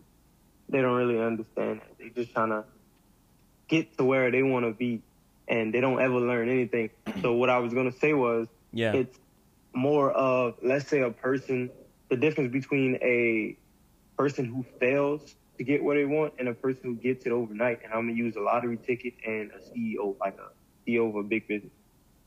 they 0.69 0.82
don't 0.82 0.95
really 0.95 1.19
understand. 1.19 1.82
They 1.97 2.10
just 2.10 2.32
trying 2.34 2.49
to 2.49 2.63
get 3.67 3.97
to 3.97 4.03
where 4.03 4.29
they 4.32 4.43
want 4.43 4.65
to 4.65 4.71
be, 4.71 5.01
and 5.47 5.73
they 5.73 5.82
don't 5.82 5.99
ever 5.99 6.19
learn 6.19 6.49
anything. 6.49 6.91
So 7.21 7.34
what 7.34 7.49
I 7.49 7.58
was 7.58 7.73
gonna 7.73 7.91
say 7.91 8.13
was, 8.13 8.47
yeah, 8.71 8.93
it's 8.93 9.19
more 9.73 10.12
of 10.12 10.55
let's 10.62 10.88
say 10.88 11.01
a 11.01 11.10
person, 11.10 11.69
the 12.10 12.17
difference 12.17 12.52
between 12.52 12.95
a 13.02 13.58
person 14.17 14.45
who 14.45 14.65
fails 14.80 15.36
to 15.58 15.63
get 15.63 15.84
what 15.84 15.95
they 15.95 16.06
want 16.06 16.34
and 16.39 16.48
a 16.48 16.54
person 16.54 16.82
who 16.84 16.95
gets 16.95 17.26
it 17.26 17.32
overnight. 17.32 17.82
And 17.84 17.93
I'm 17.93 18.08
gonna 18.08 18.13
use 18.13 18.36
a 18.36 18.41
lottery 18.41 18.78
ticket 18.78 19.13
and 19.26 19.52
a 19.52 19.60
CEO, 19.60 20.17
like 20.19 20.38
a 20.38 20.89
CEO 20.89 21.10
of 21.10 21.15
a 21.15 21.24
big 21.24 21.48
business. 21.48 21.72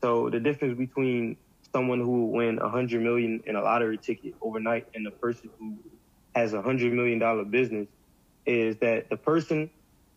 So 0.01 0.29
the 0.29 0.39
difference 0.39 0.77
between 0.77 1.37
someone 1.71 1.99
who 1.99 2.11
will 2.11 2.31
win 2.31 2.59
a 2.59 2.69
hundred 2.69 3.01
million 3.01 3.41
in 3.45 3.55
a 3.55 3.61
lottery 3.61 3.97
ticket 3.97 4.35
overnight 4.41 4.87
and 4.93 5.05
the 5.05 5.11
person 5.11 5.49
who 5.59 5.77
has 6.35 6.53
a 6.53 6.61
hundred 6.61 6.93
million 6.93 7.19
dollar 7.19 7.43
business 7.43 7.87
is 8.45 8.77
that 8.77 9.09
the 9.09 9.17
person 9.17 9.69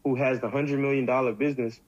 who 0.04 0.14
has 0.16 0.40
the 0.40 0.50
hundred 0.50 0.78
million 0.78 1.06
dollar 1.06 1.32
business 1.32 1.80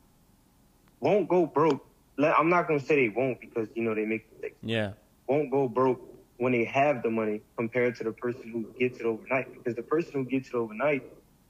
won't 1.00 1.28
go 1.28 1.46
broke. 1.46 1.84
I'm 2.18 2.48
not 2.48 2.66
gonna 2.66 2.80
say 2.80 2.96
they 3.06 3.14
won't 3.14 3.40
because 3.40 3.68
you 3.74 3.84
know 3.84 3.94
they 3.94 4.04
make 4.04 4.30
mistakes. 4.32 4.56
Yeah. 4.62 4.92
Won't 5.28 5.50
go 5.50 5.68
broke 5.68 6.00
when 6.38 6.52
they 6.52 6.64
have 6.64 7.02
the 7.02 7.10
money 7.10 7.42
compared 7.56 7.96
to 7.96 8.04
the 8.04 8.12
person 8.12 8.50
who 8.50 8.64
gets 8.78 9.00
it 9.00 9.06
overnight 9.06 9.52
because 9.52 9.74
the 9.74 9.82
person 9.82 10.12
who 10.12 10.24
gets 10.24 10.48
it 10.48 10.54
overnight 10.54 11.02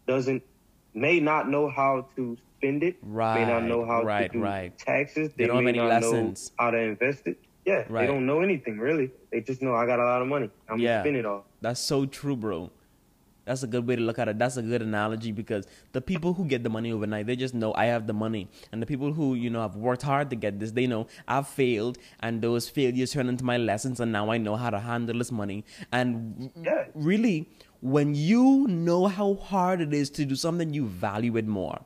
doesn't 0.07 0.43
may 0.95 1.21
not 1.21 1.49
know 1.49 1.69
how 1.69 2.09
to 2.17 2.37
spend 2.57 2.83
it, 2.83 2.97
right, 3.03 3.41
may 3.41 3.47
not 3.47 3.63
know 3.63 3.85
how 3.85 4.03
right, 4.03 4.33
to 4.33 4.39
do 4.39 4.43
right. 4.43 4.77
taxes, 4.79 5.31
they, 5.37 5.45
they 5.45 5.47
don't 5.47 5.65
may 5.65 5.71
have 5.71 5.77
any 5.77 5.79
not 5.79 6.03
lessons. 6.03 6.51
know 6.59 6.65
how 6.65 6.71
to 6.71 6.79
invest 6.79 7.27
it. 7.27 7.39
Yeah, 7.65 7.85
right. 7.89 8.01
they 8.01 8.07
don't 8.07 8.27
know 8.27 8.41
anything 8.41 8.79
really. 8.79 9.11
They 9.31 9.43
just 9.43 9.61
know 9.61 9.75
I 9.75 9.85
got 9.87 10.01
a 10.01 10.05
lot 10.05 10.23
of 10.23 10.29
money. 10.29 10.51
I'm 10.69 10.79
yeah. 10.79 10.89
gonna 10.89 11.03
spend 11.03 11.17
it 11.17 11.27
all. 11.27 11.45
That's 11.61 11.81
so 11.81 12.07
true, 12.07 12.37
bro. 12.37 12.71
That's 13.49 13.63
a 13.63 13.67
good 13.67 13.87
way 13.89 13.97
to 13.97 14.03
look 14.03 14.19
at 14.19 14.29
it. 14.29 14.39
That's 14.39 14.59
a 14.59 14.63
good 14.63 14.83
analogy 14.83 15.33
because 15.33 15.67
the 15.93 16.03
people 16.03 16.35
who 16.35 16.45
get 16.45 16.63
the 16.63 16.69
money 16.69 16.93
overnight, 16.93 17.27
they 17.27 17.35
just 17.35 17.55
know 17.55 17.73
I 17.75 17.87
have 17.87 18.07
the 18.07 18.13
money. 18.13 18.47
And 18.71 18.83
the 18.83 18.85
people 18.85 19.11
who, 19.11 19.35
you 19.37 19.49
know, 19.49 19.63
have 19.63 19.75
worked 19.75 20.03
hard 20.03 20.29
to 20.29 20.37
get 20.37 20.61
this, 20.61 20.73
they 20.73 20.87
know 20.87 21.07
I've 21.27 21.49
failed 21.49 21.97
and 22.21 22.43
those 22.43 22.69
failures 22.69 23.13
turn 23.13 23.27
into 23.31 23.45
my 23.45 23.57
lessons 23.57 24.01
and 24.01 24.13
now 24.13 24.31
I 24.31 24.37
know 24.37 24.57
how 24.57 24.69
to 24.69 24.79
handle 24.79 25.17
this 25.17 25.33
money. 25.33 25.65
And 25.91 26.51
yeah. 26.63 26.89
really, 26.95 27.49
when 27.81 28.15
you 28.15 28.67
know 28.69 29.07
how 29.07 29.37
hard 29.37 29.81
it 29.81 29.95
is 29.95 30.11
to 30.11 30.27
do 30.27 30.35
something, 30.35 30.75
you 30.75 30.85
value 30.85 31.39
it 31.39 31.47
more. 31.47 31.81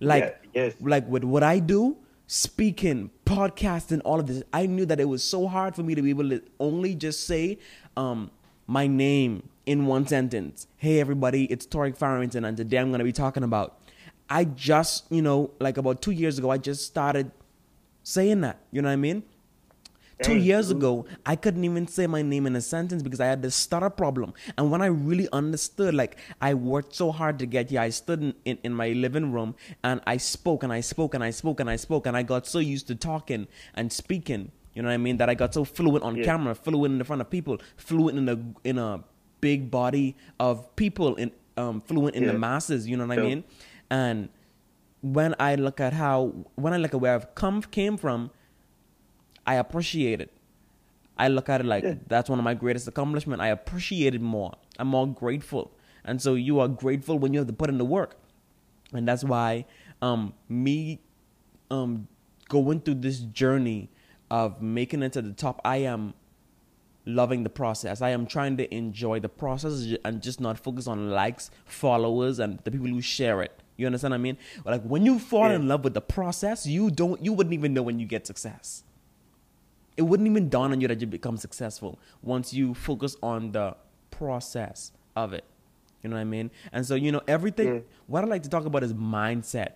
Like, 0.00 0.40
yeah, 0.52 0.64
yes. 0.64 0.74
like 0.80 1.08
with 1.08 1.22
what 1.22 1.44
I 1.44 1.60
do, 1.60 1.96
speaking, 2.26 3.10
podcasting, 3.24 4.00
all 4.04 4.18
of 4.18 4.26
this, 4.26 4.42
I 4.52 4.66
knew 4.66 4.84
that 4.86 4.98
it 4.98 5.08
was 5.08 5.22
so 5.22 5.46
hard 5.46 5.76
for 5.76 5.84
me 5.84 5.94
to 5.94 6.02
be 6.02 6.10
able 6.10 6.28
to 6.30 6.42
only 6.58 6.96
just 6.96 7.24
say 7.24 7.58
um, 7.96 8.30
my 8.66 8.86
name 8.86 9.48
in 9.64 9.86
one 9.86 10.06
sentence. 10.06 10.66
Hey, 10.76 11.00
everybody, 11.00 11.44
it's 11.44 11.66
Toric 11.66 11.96
Farrington, 11.96 12.44
and 12.44 12.56
today 12.56 12.78
I'm 12.78 12.88
going 12.88 12.98
to 12.98 13.04
be 13.04 13.12
talking 13.12 13.42
about. 13.42 13.78
I 14.28 14.44
just, 14.44 15.04
you 15.10 15.22
know, 15.22 15.50
like 15.60 15.76
about 15.76 16.02
two 16.02 16.10
years 16.10 16.38
ago, 16.38 16.50
I 16.50 16.58
just 16.58 16.84
started 16.84 17.30
saying 18.02 18.40
that. 18.40 18.58
You 18.72 18.82
know 18.82 18.88
what 18.88 18.94
I 18.94 18.96
mean? 18.96 19.22
Two 20.22 20.36
years 20.36 20.70
ago, 20.70 21.04
I 21.26 21.36
couldn't 21.36 21.62
even 21.62 21.86
say 21.86 22.06
my 22.06 22.22
name 22.22 22.46
in 22.46 22.56
a 22.56 22.60
sentence 22.62 23.02
because 23.02 23.20
I 23.20 23.26
had 23.26 23.42
this 23.42 23.54
stutter 23.54 23.90
problem. 23.90 24.32
And 24.56 24.70
when 24.70 24.80
I 24.80 24.86
really 24.86 25.28
understood, 25.30 25.94
like, 25.94 26.16
I 26.40 26.54
worked 26.54 26.94
so 26.94 27.12
hard 27.12 27.38
to 27.40 27.46
get 27.46 27.68
here, 27.68 27.80
I 27.80 27.90
stood 27.90 28.22
in, 28.22 28.34
in, 28.46 28.58
in, 28.64 28.72
my 28.72 28.88
living 28.88 29.30
room 29.30 29.54
and 29.84 30.00
I 30.06 30.16
spoke 30.16 30.62
and 30.62 30.72
I 30.72 30.80
spoke 30.80 31.12
and 31.12 31.22
I 31.22 31.30
spoke 31.30 31.60
and 31.60 31.68
I 31.68 31.76
spoke 31.76 32.06
and 32.06 32.16
I 32.16 32.22
got 32.22 32.46
so 32.46 32.58
used 32.60 32.86
to 32.86 32.94
talking 32.94 33.46
and 33.74 33.92
speaking. 33.92 34.52
You 34.76 34.82
know 34.82 34.88
what 34.88 34.94
I 34.94 34.98
mean? 34.98 35.16
That 35.16 35.30
I 35.30 35.34
got 35.34 35.54
so 35.54 35.64
fluent 35.64 36.04
on 36.04 36.16
yeah. 36.16 36.24
camera, 36.24 36.54
fluent 36.54 36.92
in 36.92 36.98
the 36.98 37.04
front 37.04 37.22
of 37.22 37.30
people, 37.30 37.58
fluent 37.76 38.18
in 38.18 38.28
a 38.28 38.68
in 38.68 38.76
a 38.76 39.02
big 39.40 39.70
body 39.70 40.16
of 40.38 40.76
people 40.76 41.14
in 41.14 41.32
um, 41.56 41.80
fluent 41.80 42.14
in 42.14 42.24
yeah. 42.24 42.32
the 42.32 42.38
masses. 42.38 42.86
You 42.86 42.98
know 42.98 43.06
what 43.06 43.18
I 43.18 43.22
mean? 43.22 43.44
And 43.88 44.28
when 45.00 45.34
I 45.40 45.54
look 45.54 45.80
at 45.80 45.94
how 45.94 46.34
when 46.56 46.74
I 46.74 46.76
look 46.76 46.92
at 46.92 47.00
where 47.00 47.14
I've 47.14 47.34
come 47.34 47.62
came 47.62 47.96
from, 47.96 48.30
I 49.46 49.54
appreciate 49.54 50.20
it. 50.20 50.30
I 51.16 51.28
look 51.28 51.48
at 51.48 51.62
it 51.62 51.66
like 51.66 51.82
yeah. 51.82 51.94
that's 52.06 52.28
one 52.28 52.38
of 52.38 52.44
my 52.44 52.52
greatest 52.52 52.86
accomplishments. 52.86 53.42
I 53.42 53.48
appreciate 53.48 54.14
it 54.14 54.20
more. 54.20 54.52
I'm 54.78 54.88
more 54.88 55.06
grateful. 55.06 55.72
And 56.04 56.20
so 56.20 56.34
you 56.34 56.60
are 56.60 56.68
grateful 56.68 57.18
when 57.18 57.32
you 57.32 57.40
have 57.40 57.48
to 57.48 57.54
put 57.54 57.70
in 57.70 57.78
the 57.78 57.84
work. 57.86 58.16
And 58.92 59.08
that's 59.08 59.24
why 59.24 59.64
um, 60.02 60.34
me 60.50 61.00
um, 61.70 62.08
going 62.50 62.80
through 62.80 62.96
this 62.96 63.20
journey 63.20 63.88
of 64.30 64.60
making 64.60 65.02
it 65.02 65.12
to 65.14 65.22
the 65.22 65.32
top, 65.32 65.60
I 65.64 65.78
am 65.78 66.14
loving 67.04 67.44
the 67.44 67.50
process. 67.50 68.02
I 68.02 68.10
am 68.10 68.26
trying 68.26 68.56
to 68.56 68.74
enjoy 68.74 69.20
the 69.20 69.28
process 69.28 69.94
and 70.04 70.20
just 70.20 70.40
not 70.40 70.58
focus 70.58 70.86
on 70.86 71.10
likes, 71.10 71.50
followers, 71.64 72.38
and 72.38 72.58
the 72.64 72.70
people 72.70 72.88
who 72.88 73.00
share 73.00 73.42
it. 73.42 73.62
You 73.76 73.86
understand 73.86 74.12
what 74.12 74.16
I 74.16 74.20
mean? 74.20 74.38
Like 74.64 74.82
when 74.82 75.04
you 75.04 75.18
fall 75.18 75.48
yeah. 75.48 75.56
in 75.56 75.68
love 75.68 75.84
with 75.84 75.94
the 75.94 76.00
process, 76.00 76.66
you 76.66 76.90
don't 76.90 77.22
you 77.22 77.32
wouldn't 77.32 77.54
even 77.54 77.74
know 77.74 77.82
when 77.82 77.98
you 77.98 78.06
get 78.06 78.26
success. 78.26 78.82
It 79.96 80.02
wouldn't 80.02 80.28
even 80.28 80.48
dawn 80.48 80.72
on 80.72 80.80
you 80.80 80.88
that 80.88 81.00
you 81.00 81.06
become 81.06 81.36
successful 81.36 81.98
once 82.22 82.52
you 82.52 82.74
focus 82.74 83.16
on 83.22 83.52
the 83.52 83.76
process 84.10 84.92
of 85.14 85.32
it. 85.32 85.44
You 86.02 86.10
know 86.10 86.16
what 86.16 86.22
I 86.22 86.24
mean? 86.24 86.50
And 86.72 86.86
so, 86.86 86.94
you 86.94 87.12
know, 87.12 87.22
everything 87.26 87.74
yeah. 87.74 87.80
what 88.06 88.24
I 88.24 88.26
like 88.26 88.42
to 88.42 88.48
talk 88.48 88.64
about 88.64 88.82
is 88.82 88.92
mindset. 88.92 89.72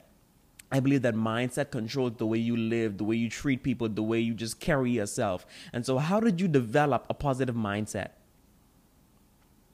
I 0.72 0.80
believe 0.80 1.02
that 1.02 1.14
mindset 1.14 1.70
controls 1.70 2.12
the 2.16 2.26
way 2.26 2.38
you 2.38 2.56
live, 2.56 2.98
the 2.98 3.04
way 3.04 3.16
you 3.16 3.28
treat 3.28 3.62
people, 3.62 3.88
the 3.88 4.02
way 4.02 4.20
you 4.20 4.34
just 4.34 4.60
carry 4.60 4.92
yourself. 4.92 5.44
And 5.72 5.84
so, 5.84 5.98
how 5.98 6.20
did 6.20 6.40
you 6.40 6.46
develop 6.46 7.06
a 7.10 7.14
positive 7.14 7.56
mindset? 7.56 8.10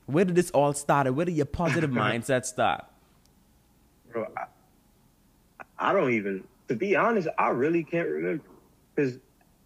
Where 0.06 0.24
did 0.24 0.37
this 0.37 0.50
all 0.52 0.72
start? 0.72 1.12
Where 1.14 1.26
did 1.26 1.37
your 1.37 1.46
positive 1.46 1.90
mindset 2.04 2.46
start? 2.46 2.87
Bro, 4.11 4.26
I, 4.37 4.44
I 5.78 5.92
don't 5.92 6.12
even, 6.12 6.44
to 6.68 6.76
be 6.76 6.96
honest, 6.96 7.28
I 7.38 7.48
really 7.48 7.85
can't 7.85 8.09
remember. 8.09 8.44
Because 8.94 9.18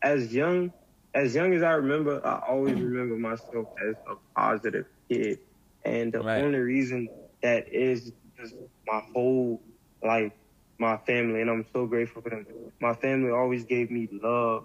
as 0.03 0.35
young, 0.35 0.73
as 1.14 1.35
young 1.35 1.55
as 1.55 1.62
I 1.62 1.73
remember, 1.73 2.27
I 2.27 2.43
always 2.49 2.75
mm. 2.75 2.83
remember 2.83 3.16
myself 3.16 3.69
as 3.88 3.95
a 4.09 4.16
positive 4.35 4.87
kid. 5.09 5.38
And 5.85 6.12
the 6.12 6.23
right. 6.23 6.43
only 6.43 6.59
reason 6.59 7.09
that 7.43 7.73
is 7.73 8.12
just 8.37 8.55
my 8.87 9.03
whole 9.12 9.62
life 10.03 10.33
my 10.81 10.97
family, 10.97 11.43
and 11.43 11.51
I'm 11.51 11.66
so 11.73 11.87
grateful 11.87 12.23
for 12.23 12.31
them. 12.31 12.47
My 12.81 12.95
family 12.95 13.31
always 13.31 13.64
gave 13.64 13.90
me 13.90 14.09
love 14.11 14.64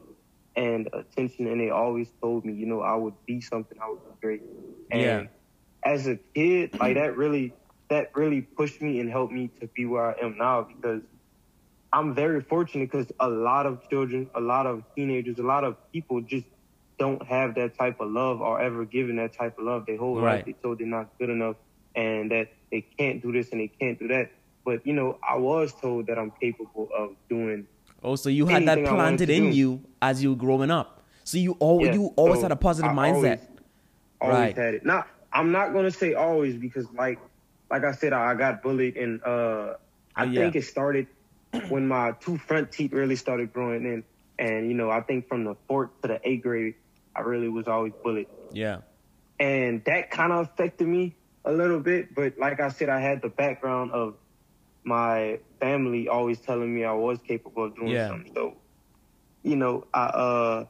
and 0.55 0.89
attention, 0.93 1.47
and 1.47 1.59
they 1.59 1.69
always 1.69 2.09
told 2.21 2.45
me, 2.45 2.53
you 2.53 2.65
know, 2.65 2.81
I 2.81 2.95
would 2.95 3.13
be 3.25 3.41
something, 3.41 3.77
I 3.81 3.89
would 3.89 3.99
be 3.99 4.21
great. 4.21 4.41
And 4.89 5.01
yeah. 5.01 5.23
as 5.83 6.07
a 6.07 6.15
kid, 6.15 6.79
like 6.79 6.95
that 6.95 7.17
really, 7.17 7.53
that 7.89 8.11
really 8.15 8.41
pushed 8.41 8.81
me 8.81 9.01
and 9.01 9.09
helped 9.09 9.33
me 9.33 9.49
to 9.59 9.67
be 9.67 9.85
where 9.85 10.15
I 10.15 10.25
am 10.25 10.37
now 10.37 10.63
because 10.63 11.01
I'm 11.91 12.15
very 12.15 12.41
fortunate 12.41 12.89
because 12.91 13.11
a 13.19 13.29
lot 13.29 13.65
of 13.65 13.87
children, 13.89 14.29
a 14.33 14.41
lot 14.41 14.65
of 14.65 14.83
teenagers, 14.95 15.37
a 15.39 15.43
lot 15.43 15.65
of 15.65 15.75
people 15.91 16.21
just 16.21 16.47
don't 16.97 17.25
have 17.27 17.55
that 17.55 17.77
type 17.77 17.99
of 17.99 18.09
love 18.09 18.39
or 18.39 18.61
ever 18.61 18.85
given 18.85 19.17
that 19.17 19.33
type 19.33 19.57
of 19.59 19.65
love. 19.65 19.85
They 19.85 19.97
hold 19.97 20.23
right. 20.23 20.37
life 20.37 20.45
they 20.45 20.53
told 20.53 20.79
they're 20.79 20.87
not 20.87 21.09
good 21.19 21.29
enough 21.29 21.57
and 21.93 22.31
that 22.31 22.53
they 22.71 22.81
can't 22.81 23.21
do 23.21 23.33
this 23.33 23.49
and 23.51 23.59
they 23.59 23.67
can't 23.67 23.99
do 23.99 24.07
that. 24.09 24.31
But 24.65 24.85
you 24.85 24.93
know, 24.93 25.19
I 25.27 25.37
was 25.37 25.73
told 25.73 26.07
that 26.07 26.17
I'm 26.17 26.31
capable 26.41 26.89
of 26.97 27.15
doing. 27.29 27.67
Oh, 28.03 28.15
so 28.15 28.29
you 28.29 28.47
had 28.47 28.67
that 28.67 28.83
planted 28.83 29.29
in 29.29 29.51
do. 29.51 29.55
you 29.55 29.81
as 30.01 30.21
you 30.21 30.31
were 30.31 30.35
growing 30.35 30.71
up. 30.71 31.03
So 31.23 31.37
you 31.37 31.53
always 31.59 31.87
yeah, 31.87 31.93
you 31.93 32.13
always 32.15 32.39
so 32.39 32.43
had 32.43 32.51
a 32.51 32.55
positive 32.55 32.91
I 32.91 32.95
mindset. 32.95 33.39
Always, 33.39 33.39
always 34.21 34.37
right. 34.37 34.57
had 34.57 34.73
it. 34.73 34.85
Now 34.85 35.05
I'm 35.31 35.51
not 35.51 35.73
gonna 35.73 35.91
say 35.91 36.13
always 36.13 36.55
because 36.55 36.87
like 36.93 37.19
like 37.69 37.83
I 37.83 37.93
said, 37.93 38.13
I 38.13 38.33
got 38.35 38.61
bullied 38.61 38.97
and 38.97 39.23
uh 39.23 39.75
I 40.15 40.23
oh, 40.23 40.25
yeah. 40.25 40.41
think 40.41 40.55
it 40.55 40.63
started 40.63 41.07
when 41.69 41.87
my 41.87 42.11
two 42.13 42.37
front 42.37 42.71
teeth 42.71 42.93
really 42.93 43.15
started 43.15 43.53
growing 43.53 43.85
in. 43.85 44.03
And 44.37 44.67
you 44.67 44.73
know, 44.73 44.89
I 44.89 45.01
think 45.01 45.27
from 45.27 45.43
the 45.43 45.55
fourth 45.67 45.89
to 46.01 46.07
the 46.07 46.19
eighth 46.23 46.43
grade, 46.43 46.75
I 47.15 47.21
really 47.21 47.49
was 47.49 47.67
always 47.67 47.93
bullied. 48.03 48.27
Yeah. 48.51 48.79
And 49.39 49.83
that 49.85 50.11
kind 50.11 50.31
of 50.31 50.47
affected 50.47 50.87
me 50.87 51.15
a 51.43 51.51
little 51.51 51.79
bit, 51.79 52.15
but 52.15 52.37
like 52.37 52.59
I 52.59 52.69
said, 52.69 52.89
I 52.89 52.99
had 52.99 53.21
the 53.21 53.29
background 53.29 53.91
of 53.91 54.15
my 54.85 55.39
family 55.59 56.07
always 56.07 56.39
telling 56.39 56.73
me 56.73 56.85
I 56.85 56.93
was 56.93 57.19
capable 57.27 57.65
of 57.65 57.75
doing 57.75 57.89
yeah. 57.89 58.07
something. 58.07 58.31
So, 58.33 58.55
you 59.43 59.55
know, 59.55 59.85
I 59.93 60.03
uh, 60.05 60.65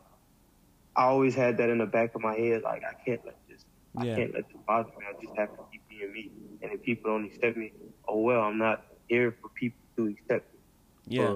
I 0.96 1.04
always 1.04 1.36
had 1.36 1.58
that 1.58 1.70
in 1.70 1.78
the 1.78 1.86
back 1.86 2.16
of 2.16 2.22
my 2.22 2.34
head, 2.34 2.64
like 2.64 2.84
I 2.84 2.94
can't 3.06 3.24
let 3.26 3.36
this, 3.50 3.66
yeah. 4.02 4.14
I 4.14 4.16
can't 4.16 4.34
let 4.34 4.48
this 4.48 4.58
bother 4.66 4.90
me. 4.98 5.06
I 5.08 5.22
just 5.22 5.38
have 5.38 5.50
to 5.52 5.64
keep 5.72 5.88
being 5.90 6.12
me. 6.14 6.32
And 6.62 6.72
if 6.72 6.82
people 6.82 7.12
don't 7.12 7.26
accept 7.26 7.58
me, 7.58 7.74
oh 8.08 8.22
well, 8.22 8.42
I'm 8.42 8.58
not 8.58 8.86
here 9.10 9.36
for 9.42 9.50
people 9.50 9.80
to 9.98 10.08
accept 10.08 10.54
me. 10.54 10.60
Yeah. 11.08 11.36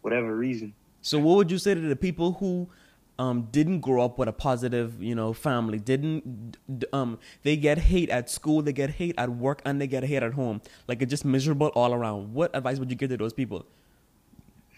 whatever 0.00 0.34
reason. 0.36 0.74
So, 1.02 1.18
what 1.18 1.36
would 1.36 1.50
you 1.50 1.58
say 1.58 1.74
to 1.74 1.80
the 1.80 1.96
people 1.96 2.32
who 2.32 2.68
um, 3.18 3.48
didn't 3.50 3.80
grow 3.80 4.04
up 4.04 4.18
with 4.18 4.28
a 4.28 4.32
positive, 4.32 5.02
you 5.02 5.14
know, 5.14 5.32
family. 5.32 5.78
Didn't 5.78 6.56
um, 6.92 7.18
they 7.42 7.56
get 7.56 7.78
hate 7.78 8.10
at 8.10 8.28
school? 8.30 8.62
They 8.62 8.72
get 8.72 8.90
hate 8.90 9.14
at 9.18 9.30
work, 9.30 9.62
and 9.64 9.80
they 9.80 9.86
get 9.86 10.04
hate 10.04 10.22
at 10.22 10.32
home. 10.34 10.60
Like 10.88 11.00
it's 11.02 11.10
just 11.10 11.24
miserable 11.24 11.68
all 11.68 11.94
around. 11.94 12.34
What 12.34 12.54
advice 12.54 12.78
would 12.78 12.90
you 12.90 12.96
give 12.96 13.10
to 13.10 13.16
those 13.16 13.32
people? 13.32 13.66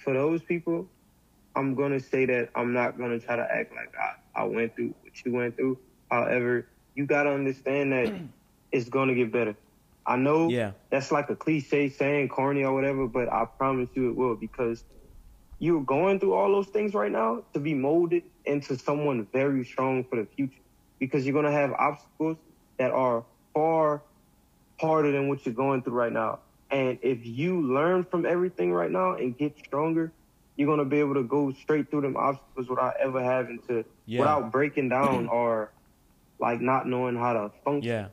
for 0.04 0.12
those 0.12 0.40
people, 0.42 0.86
I'm 1.56 1.74
gonna 1.74 1.98
say 1.98 2.26
that 2.26 2.50
I'm 2.54 2.72
not 2.72 2.96
gonna 2.96 3.18
try 3.18 3.34
to 3.34 3.42
act 3.42 3.72
like 3.74 3.92
I, 3.98 4.42
I 4.42 4.44
went 4.44 4.76
through 4.76 4.94
what 5.02 5.24
you 5.24 5.32
went 5.32 5.56
through. 5.56 5.78
However, 6.10 6.68
you 6.94 7.06
gotta 7.06 7.30
understand 7.30 7.92
that 7.92 8.14
it's 8.70 8.88
gonna 8.88 9.14
get 9.16 9.32
better. 9.32 9.56
I 10.06 10.14
know 10.14 10.48
Yeah. 10.48 10.72
that's 10.90 11.10
like 11.10 11.28
a 11.30 11.34
cliche 11.34 11.88
saying, 11.88 12.28
corny 12.28 12.62
or 12.62 12.72
whatever, 12.72 13.08
but 13.08 13.32
I 13.32 13.46
promise 13.58 13.88
you 13.94 14.10
it 14.10 14.16
will 14.16 14.36
because 14.36 14.84
you're 15.58 15.84
going 15.84 16.20
through 16.20 16.34
all 16.34 16.52
those 16.52 16.68
things 16.68 16.94
right 16.94 17.10
now 17.12 17.44
to 17.54 17.60
be 17.60 17.74
molded 17.74 18.24
into 18.44 18.76
someone 18.78 19.26
very 19.32 19.64
strong 19.64 20.04
for 20.04 20.16
the 20.16 20.26
future. 20.26 20.62
Because 21.00 21.24
you're 21.26 21.34
gonna 21.34 21.52
have 21.52 21.72
obstacles 21.72 22.38
that 22.78 22.90
are 22.90 23.26
far 23.54 24.04
harder 24.80 25.12
than 25.12 25.28
what 25.28 25.44
you're 25.46 25.54
going 25.54 25.82
through 25.82 25.94
right 25.94 26.12
now. 26.12 26.40
And 26.70 26.98
if 27.02 27.24
you 27.24 27.62
learn 27.62 28.04
from 28.04 28.26
everything 28.26 28.72
right 28.72 28.90
now 28.90 29.14
and 29.14 29.36
get 29.36 29.58
stronger, 29.58 30.12
you're 30.56 30.68
gonna 30.68 30.88
be 30.88 31.00
able 31.00 31.14
to 31.14 31.22
go 31.24 31.52
straight 31.52 31.90
through 31.90 32.02
them 32.02 32.16
obstacles 32.16 32.68
without 32.68 32.94
ever 33.00 33.22
having 33.22 33.60
to 33.68 33.84
Yeah. 34.06 34.20
without 34.20 34.52
breaking 34.52 34.88
down 34.90 35.28
or 35.32 35.72
like 36.38 36.60
not 36.60 36.86
knowing 36.86 37.16
how 37.16 37.32
to 37.34 37.52
function 37.64 37.90
Yeah. 37.90 38.08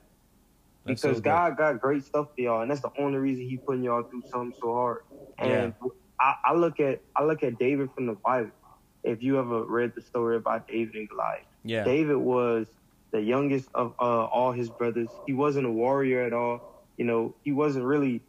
That's 0.86 1.02
because 1.02 1.18
good. 1.18 1.24
God 1.24 1.58
got 1.58 1.80
great 1.82 2.04
stuff 2.04 2.28
for 2.36 2.42
y'all, 2.42 2.62
and 2.62 2.70
that's 2.70 2.82
the 2.82 2.92
only 3.00 3.18
reason 3.18 3.46
He 3.46 3.58
putting 3.58 3.84
y'all 3.84 4.04
through 4.04 4.24
something 4.32 4.54
so 4.62 4.74
hard. 4.74 5.00
And 5.40 5.74
I, 6.20 6.36
I 6.46 6.54
look 6.54 6.80
at 6.80 7.02
I 7.16 7.24
look 7.24 7.44
at 7.44 7.58
David 7.60 7.90
from 7.96 8.06
the 8.08 8.14
Bible. 8.14 8.52
If 9.04 9.22
you 9.22 9.38
ever 9.40 9.64
read 9.64 9.94
the 9.96 10.02
story 10.02 10.38
about 10.38 10.68
David 10.68 10.96
and 10.96 11.10
Goliath, 11.10 11.46
Yeah. 11.64 11.84
David 11.84 12.18
was 12.18 12.68
the 13.12 13.22
youngest 13.22 13.68
of 13.76 13.94
uh, 14.00 14.26
all 14.26 14.52
his 14.54 14.70
brothers. 14.70 15.10
He 15.28 15.34
wasn't 15.34 15.68
a 15.68 15.72
warrior 15.72 16.22
at 16.24 16.34
all. 16.34 16.62
You 16.98 17.06
know, 17.06 17.36
he 17.44 17.52
wasn't 17.52 17.86
really 17.86 18.22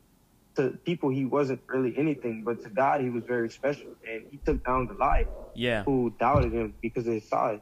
to 0.57 0.71
people. 0.85 1.11
He 1.11 1.25
wasn't 1.25 1.61
really 1.69 1.95
anything, 1.97 2.43
but 2.45 2.63
to 2.65 2.71
God, 2.71 3.01
he 3.01 3.11
was 3.11 3.25
very 3.25 3.49
special, 3.51 3.91
and 4.09 4.25
he 4.31 4.39
took 4.39 4.65
down 4.65 4.87
Goliath, 4.87 5.29
Yeah. 5.55 5.85
who 5.85 6.13
doubted 6.19 6.53
him 6.53 6.75
because 6.83 7.07
of 7.07 7.15
his 7.15 7.29
size. 7.29 7.61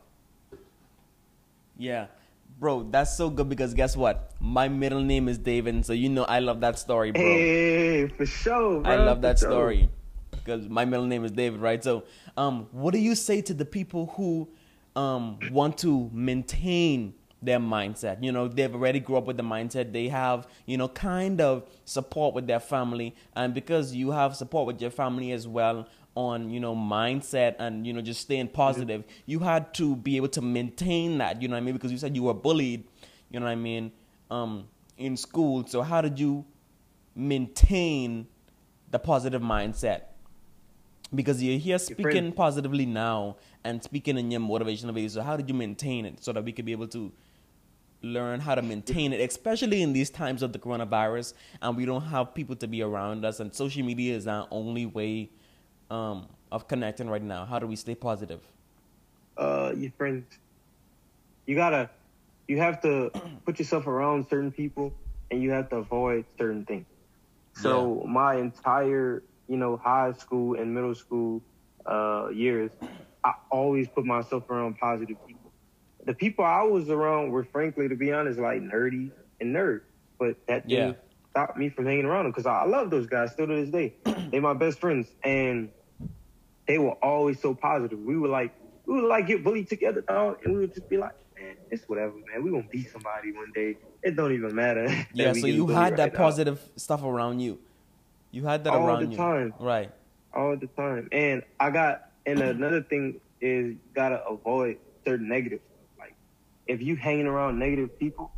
Yeah. 1.77 2.07
Bro, 2.59 2.89
that's 2.91 3.17
so 3.17 3.31
good 3.31 3.49
because 3.49 3.75
guess 3.75 3.97
what? 3.97 4.33
My 4.41 4.69
middle 4.69 5.01
name 5.01 5.29
is 5.29 5.39
David, 5.39 5.85
so 5.85 5.93
you 5.93 6.09
know 6.09 6.25
I 6.25 6.39
love 6.39 6.61
that 6.61 6.79
story, 6.79 7.11
bro. 7.11 7.23
Hey, 7.23 8.09
for 8.09 8.27
sure, 8.27 8.81
bro, 8.81 8.93
I 8.93 8.97
love 8.97 9.23
that 9.23 9.39
sure. 9.39 9.51
story 9.51 9.89
because 10.45 10.69
my 10.69 10.85
middle 10.85 11.07
name 11.07 11.25
is 11.25 11.31
David, 11.31 11.61
right? 11.61 11.83
So, 11.83 12.05
um, 12.37 12.69
what 12.73 12.93
do 12.93 12.99
you 12.99 13.15
say 13.15 13.41
to 13.43 13.55
the 13.55 13.65
people 13.65 14.13
who 14.17 14.49
um, 14.97 15.39
want 15.51 15.79
to 15.79 16.11
maintain 16.13 17.15
their 17.41 17.59
mindset? 17.59 18.23
You 18.23 18.33
know, 18.33 18.49
they've 18.49 18.75
already 18.75 19.01
grew 19.01 19.17
up 19.17 19.27
with 19.27 19.37
the 19.37 19.43
mindset. 19.43 19.93
They 19.93 20.09
have, 20.09 20.47
you 20.67 20.77
know, 20.77 20.89
kind 20.89 21.41
of 21.41 21.69
support 21.85 22.35
with 22.35 22.47
their 22.47 22.61
family, 22.61 23.15
and 23.37 23.55
because 23.55 23.95
you 23.95 24.11
have 24.11 24.37
support 24.37 24.67
with 24.67 24.81
your 24.81 24.91
family 24.91 25.33
as 25.33 25.47
well 25.47 25.89
on, 26.15 26.51
you 26.51 26.61
know, 26.61 26.77
mindset 26.77 27.57
and 27.59 27.87
you 27.87 27.93
know 27.93 28.03
just 28.03 28.21
staying 28.21 28.49
positive, 28.49 29.05
you 29.27 29.39
had 29.39 29.73
to 29.75 29.97
be 29.97 30.17
able 30.17 30.29
to 30.29 30.43
maintain 30.43 31.19
that. 31.19 31.41
You 31.41 31.49
know 31.49 31.55
what 31.55 31.63
I 31.63 31.65
mean? 31.65 31.75
Because 31.75 31.93
you 31.93 31.99
said 31.99 32.15
you 32.15 32.25
were 32.25 32.35
bullied. 32.35 32.85
You 33.31 33.41
know 33.41 33.47
what 33.47 33.53
I 33.53 33.57
mean? 33.57 33.93
Um, 34.31 34.69
in 34.99 35.17
school. 35.17 35.67
So 35.67 35.83
how 35.83 36.01
did 36.01 36.19
you 36.19 36.45
maintain 37.15 38.27
the 38.91 38.99
positive 38.99 39.43
mindset? 39.43 40.03
Because 41.15 41.43
you're 41.43 41.59
here 41.59 41.79
speaking 41.79 42.03
friend- 42.03 42.37
positively 42.37 42.87
now 42.87 43.37
and 43.65 43.83
speaking 43.83 44.17
in 44.19 44.31
your 44.31 44.41
motivational 44.41 44.93
videos. 44.97 45.11
So 45.11 45.23
how 45.23 45.37
did 45.37 45.49
you 45.49 45.55
maintain 45.55 46.07
it 46.07 46.25
so 46.25 46.33
that 46.33 46.45
we 46.45 46.53
could 46.53 46.65
be 46.65 46.73
able 46.73 46.89
to 46.89 47.13
learn 48.03 48.41
how 48.41 48.55
to 48.55 48.63
maintain 48.63 49.13
it, 49.13 49.21
especially 49.21 49.83
in 49.83 49.93
these 49.93 50.11
times 50.11 50.43
of 50.43 50.53
the 50.53 50.59
coronavirus 50.59 51.35
and 51.61 51.77
we 51.77 51.85
don't 51.85 52.03
have 52.03 52.35
people 52.35 52.57
to 52.57 52.67
be 52.67 52.83
around 52.83 53.25
us 53.25 53.39
and 53.41 53.55
social 53.55 53.85
media 53.85 54.17
is 54.17 54.27
our 54.27 54.49
only 54.51 54.87
way 54.87 55.31
um, 55.91 56.27
of 56.51 56.67
connecting 56.67 57.09
right 57.09 57.23
now. 57.23 57.45
How 57.45 57.59
do 57.59 57.67
we 57.67 57.77
stay 57.77 57.95
positive? 57.95 58.41
uh 59.37 59.73
your 59.77 59.91
friends. 59.93 60.27
You 61.47 61.55
gotta 61.55 61.89
you 62.49 62.59
have 62.59 62.81
to 62.83 63.11
put 63.45 63.59
yourself 63.59 63.87
around 63.87 64.29
certain 64.29 64.53
people 64.53 64.93
and 65.31 65.43
you 65.43 65.51
have 65.51 65.71
to 65.71 65.77
avoid 65.77 66.25
certain 66.39 66.65
things. 66.65 66.87
So 67.55 68.05
my 68.09 68.37
entire, 68.37 69.23
you 69.53 69.59
know, 69.59 69.77
high 69.77 70.13
school 70.13 70.55
and 70.59 70.75
middle 70.75 70.95
school 70.95 71.43
uh 71.87 72.29
years, 72.33 72.73
I 73.25 73.33
always 73.51 73.89
put 73.89 74.05
myself 74.07 74.49
around 74.51 74.79
positive 74.79 75.19
people. 75.27 75.53
The 76.07 76.15
people 76.15 76.45
I 76.45 76.63
was 76.63 76.89
around 76.89 77.31
were 77.31 77.45
frankly 77.45 77.89
to 77.89 77.97
be 77.97 78.13
honest, 78.13 78.39
like 78.41 78.61
nerdy 78.63 79.13
and 79.41 79.55
nerd. 79.55 79.81
But 80.19 80.37
that 80.49 80.69
Yeah. 80.69 80.79
didn't 80.79 80.99
stop 81.31 81.57
me 81.57 81.69
from 81.69 81.87
hanging 81.87 82.05
around 82.07 82.25
them 82.25 82.33
because 82.33 82.47
I, 82.47 82.61
I 82.63 82.67
love 82.67 82.91
those 82.91 83.07
guys 83.07 83.33
still 83.33 83.47
to 83.47 83.55
this 83.55 83.71
day. 83.71 83.97
they 84.31 84.41
my 84.41 84.55
best 84.55 84.81
friends 84.81 85.09
and 85.25 85.71
they 86.69 86.79
were 86.79 86.97
always 87.05 87.41
so 87.41 87.55
positive. 87.55 87.99
We 87.99 88.17
were 88.17 88.29
like, 88.29 88.53
we 88.87 88.95
would 89.01 89.09
like 89.09 89.27
get 89.27 89.45
bullied 89.45 89.69
together, 89.69 90.03
dog, 90.07 90.37
and 90.45 90.55
we 90.55 90.61
would 90.61 90.75
just 90.75 90.89
be 90.89 90.97
like, 90.97 91.13
man, 91.39 91.57
it's 91.71 91.85
whatever, 91.89 92.15
man. 92.33 92.43
We 92.43 92.51
gonna 92.51 92.69
beat 92.73 92.91
somebody 92.91 93.33
one 93.33 93.53
day. 93.55 93.77
It 94.03 94.17
don't 94.17 94.33
even 94.33 94.55
matter. 94.55 94.87
Yeah, 95.15 95.33
so 95.35 95.47
you 95.47 95.67
had 95.69 95.97
that 95.97 96.01
right 96.05 96.13
now. 96.15 96.19
positive 96.25 96.61
stuff 96.77 97.03
around 97.03 97.41
you. 97.41 97.59
You 98.33 98.45
had 98.45 98.65
that 98.65 98.73
All 98.73 98.87
around 98.87 99.05
the 99.05 99.11
you. 99.11 99.17
time. 99.17 99.55
Right. 99.61 99.91
all 100.35 100.57
the 100.57 100.67
time. 100.67 101.09
And 101.13 101.43
I 101.61 101.71
got, 101.71 102.11
and 102.27 102.41
another 102.41 102.83
thing 102.83 103.21
is 103.41 103.67
you 103.75 103.79
gotta 103.95 104.25
avoid 104.27 104.79
certain 105.05 105.29
negative 105.29 105.61
stuff. 105.67 105.99
Like 105.99 106.15
if 106.67 106.81
you 106.83 106.97
hanging 106.97 107.27
around 107.27 107.59
negative 107.59 107.99
people, 107.99 108.33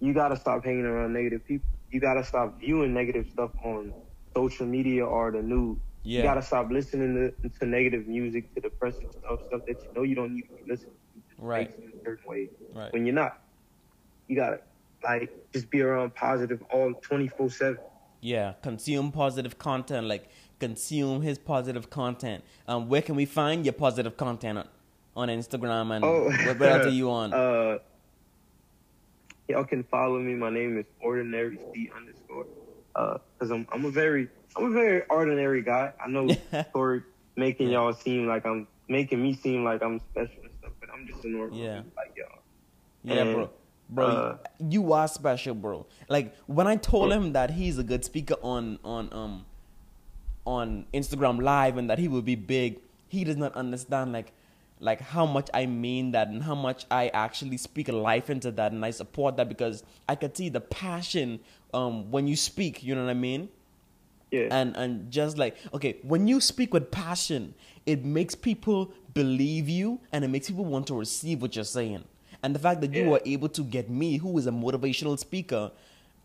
you 0.00 0.14
gotta 0.14 0.36
stop 0.36 0.64
hanging 0.64 0.84
around 0.86 1.12
negative 1.12 1.44
people. 1.46 1.68
You 1.90 1.98
gotta 2.00 2.24
stop 2.24 2.60
viewing 2.60 2.94
negative 2.94 3.26
stuff 3.32 3.50
on 3.64 3.92
social 4.34 4.66
media 4.66 5.04
or 5.04 5.30
the 5.32 5.42
news. 5.42 5.78
Yeah. 6.04 6.18
You 6.18 6.22
gotta 6.24 6.42
stop 6.42 6.70
listening 6.70 7.32
to, 7.42 7.48
to 7.58 7.66
negative 7.66 8.06
music, 8.06 8.54
to 8.54 8.60
depressing 8.60 9.08
stuff, 9.10 9.40
stuff 9.48 9.62
that 9.66 9.82
you 9.82 9.88
know 9.96 10.02
you 10.02 10.14
don't 10.14 10.34
need 10.34 10.48
to 10.48 10.64
listen 10.66 10.88
to. 10.90 10.94
Right. 11.38 11.74
in 11.78 11.88
a 12.00 12.04
certain 12.04 12.28
way 12.30 12.48
Right. 12.72 12.92
when 12.92 13.04
you're 13.06 13.14
not. 13.14 13.40
You 14.28 14.36
gotta 14.36 14.60
like 15.02 15.30
just 15.52 15.68
be 15.70 15.80
around 15.82 16.14
positive 16.14 16.62
all 16.70 16.94
twenty 16.94 17.26
four 17.26 17.50
seven. 17.50 17.78
Yeah, 18.22 18.54
consume 18.62 19.10
positive 19.12 19.58
content. 19.58 20.06
Like 20.06 20.28
consume 20.60 21.22
his 21.22 21.38
positive 21.38 21.90
content. 21.90 22.44
Um, 22.68 22.88
where 22.88 23.02
can 23.02 23.16
we 23.16 23.24
find 23.26 23.66
your 23.66 23.72
positive 23.72 24.16
content 24.16 24.58
on, 24.58 24.68
on 25.16 25.28
Instagram 25.28 25.94
and 25.94 26.04
Oh, 26.04 26.24
what, 26.46 26.58
what 26.60 26.68
else 26.68 26.86
are 26.86 26.90
you 26.90 27.10
on? 27.20 27.34
Uh, 27.34 27.78
y'all 29.48 29.64
can 29.64 29.82
follow 29.82 30.20
me. 30.20 30.34
My 30.34 30.50
name 30.50 30.78
is 30.78 30.86
ordinary 31.00 31.58
c 31.74 31.90
underscore. 31.94 32.46
Uh, 32.94 33.18
cause 33.40 33.50
I'm 33.50 33.66
I'm 33.72 33.84
a 33.86 33.90
very 33.90 34.28
I'm 34.56 34.66
a 34.66 34.70
very 34.70 35.02
ordinary 35.10 35.62
guy. 35.62 35.92
I 36.02 36.08
know 36.08 36.28
for 36.72 37.04
making 37.36 37.70
y'all 37.70 37.92
seem 37.92 38.28
like 38.28 38.46
I'm 38.46 38.68
making 38.88 39.20
me 39.20 39.34
seem 39.34 39.64
like 39.64 39.82
I'm 39.82 39.98
special 40.12 40.42
and 40.44 40.50
stuff, 40.60 40.72
but 40.78 40.90
I'm 40.94 41.08
just 41.08 41.24
a 41.24 41.28
normal 41.28 41.58
Yeah. 41.58 41.82
like 41.96 42.12
y'all. 42.16 42.38
yeah, 43.02 43.14
and, 43.22 43.34
bro. 43.34 43.50
Bro, 43.94 44.06
uh, 44.06 44.36
you 44.58 44.92
are 44.92 45.06
special, 45.06 45.54
bro. 45.54 45.86
Like 46.08 46.34
when 46.46 46.66
I 46.66 46.76
told 46.76 47.12
him 47.12 47.32
that 47.34 47.50
he's 47.50 47.78
a 47.78 47.82
good 47.82 48.04
speaker 48.04 48.36
on 48.42 48.78
on 48.84 49.12
um 49.12 49.44
on 50.46 50.86
Instagram 50.94 51.42
Live 51.42 51.76
and 51.76 51.90
that 51.90 51.98
he 51.98 52.08
will 52.08 52.22
be 52.22 52.34
big, 52.34 52.80
he 53.08 53.22
does 53.24 53.36
not 53.36 53.54
understand 53.54 54.12
like 54.12 54.32
like 54.80 55.00
how 55.00 55.26
much 55.26 55.48
I 55.52 55.66
mean 55.66 56.12
that 56.12 56.28
and 56.28 56.42
how 56.42 56.54
much 56.54 56.86
I 56.90 57.08
actually 57.08 57.58
speak 57.58 57.88
life 57.88 58.30
into 58.30 58.50
that 58.52 58.72
and 58.72 58.84
I 58.84 58.90
support 58.90 59.36
that 59.36 59.48
because 59.48 59.84
I 60.08 60.14
could 60.14 60.36
see 60.36 60.48
the 60.48 60.60
passion 60.60 61.40
um 61.74 62.10
when 62.10 62.26
you 62.26 62.36
speak, 62.36 62.82
you 62.82 62.94
know 62.94 63.04
what 63.04 63.10
I 63.10 63.14
mean? 63.14 63.48
Yeah. 64.30 64.48
and 64.50 64.74
and 64.78 65.10
just 65.10 65.36
like 65.36 65.56
okay 65.74 65.98
when 66.02 66.26
you 66.26 66.40
speak 66.40 66.72
with 66.72 66.90
passion 66.90 67.52
it 67.84 68.02
makes 68.02 68.34
people 68.34 68.90
believe 69.12 69.68
you 69.68 70.00
and 70.10 70.24
it 70.24 70.28
makes 70.28 70.48
people 70.48 70.64
want 70.64 70.86
to 70.86 70.94
receive 70.94 71.42
what 71.42 71.54
you're 71.54 71.66
saying 71.66 72.02
and 72.42 72.54
the 72.54 72.58
fact 72.58 72.80
that 72.80 72.92
you 72.92 73.02
Yeah. 73.02 73.08
were 73.10 73.20
able 73.24 73.48
to 73.50 73.62
get 73.62 73.88
me 73.90 74.16
who 74.18 74.36
is 74.38 74.46
a 74.46 74.50
motivational 74.50 75.18
speaker 75.18 75.70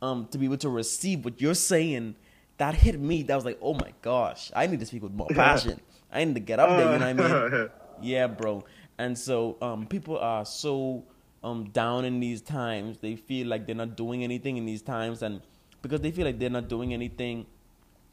um 0.02 0.28
to 0.32 0.38
be 0.38 0.46
able 0.46 0.58
to 0.58 0.70
receive 0.70 1.26
what 1.26 1.42
you're 1.42 1.56
saying 1.56 2.16
that 2.58 2.74
hit 2.74 3.00
me. 3.00 3.22
That 3.24 3.36
was 3.36 3.46
like 3.46 3.60
oh 3.62 3.74
my 3.76 3.94
gosh 4.02 4.52
i 4.56 4.66
need 4.68 4.80
to 4.80 4.86
speak 4.86 5.04
with 5.04 5.14
more 5.14 5.28
passion. 5.44 5.80
I 6.12 6.24
need 6.24 6.34
to 6.36 6.40
get 6.40 6.60
up 6.60 6.70
there 6.78 6.92
you 6.94 7.00
know 7.00 7.14
what 7.14 7.50
i 7.50 7.58
mean? 7.60 7.70
Yeah 8.02 8.28
bro. 8.28 8.64
And 8.98 9.18
so 9.18 9.58
um 9.62 9.86
people 9.88 10.18
are 10.18 10.46
so 10.46 11.04
um 11.44 11.66
down 11.70 12.06
in 12.06 12.20
these 12.20 12.42
times. 12.42 12.98
They 13.00 13.16
feel 13.16 13.48
like 13.48 13.66
they're 13.68 13.76
not 13.76 13.96
doing 13.96 14.24
anything 14.24 14.58
in 14.58 14.66
these 14.66 14.82
times. 14.82 15.22
And 15.22 15.42
because 15.84 16.02
they 16.02 16.12
feel 16.12 16.26
like 16.26 16.40
they're 16.40 16.50
not 16.50 16.68
doing 16.68 16.94
anything 16.94 17.46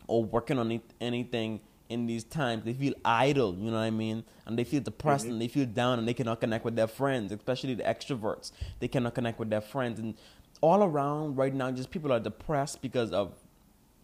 or 0.07 0.23
working 0.25 0.59
on 0.59 0.71
it, 0.73 0.83
anything 1.01 1.61
in 1.89 2.07
these 2.07 2.25
times. 2.25 2.65
They 2.65 2.73
feel 2.73 2.95
idle, 3.05 3.55
you 3.55 3.71
know 3.71 3.77
what 3.77 3.83
I 3.85 3.91
mean? 3.91 4.25
And 4.47 4.59
they 4.59 4.65
feel 4.65 4.81
depressed 4.81 5.27
and 5.27 5.41
they 5.41 5.49
feel 5.49 5.67
down 5.67 5.99
and 5.99 6.09
they 6.09 6.15
cannot 6.15 6.41
connect 6.41 6.65
with 6.65 6.77
their 6.77 6.87
friends, 6.87 7.33
especially 7.33 7.75
the 7.75 7.83
extroverts. 7.83 8.53
They 8.81 8.89
cannot 8.89 9.15
connect 9.15 9.39
with 9.39 9.51
their 9.51 9.61
friends. 9.61 9.99
And 9.99 10.15
all 10.61 10.83
around 10.83 11.37
right 11.37 11.55
now, 11.55 11.71
just 11.71 11.91
people 11.91 12.13
are 12.13 12.21
depressed 12.21 12.81
because 12.83 13.11
of, 13.13 13.35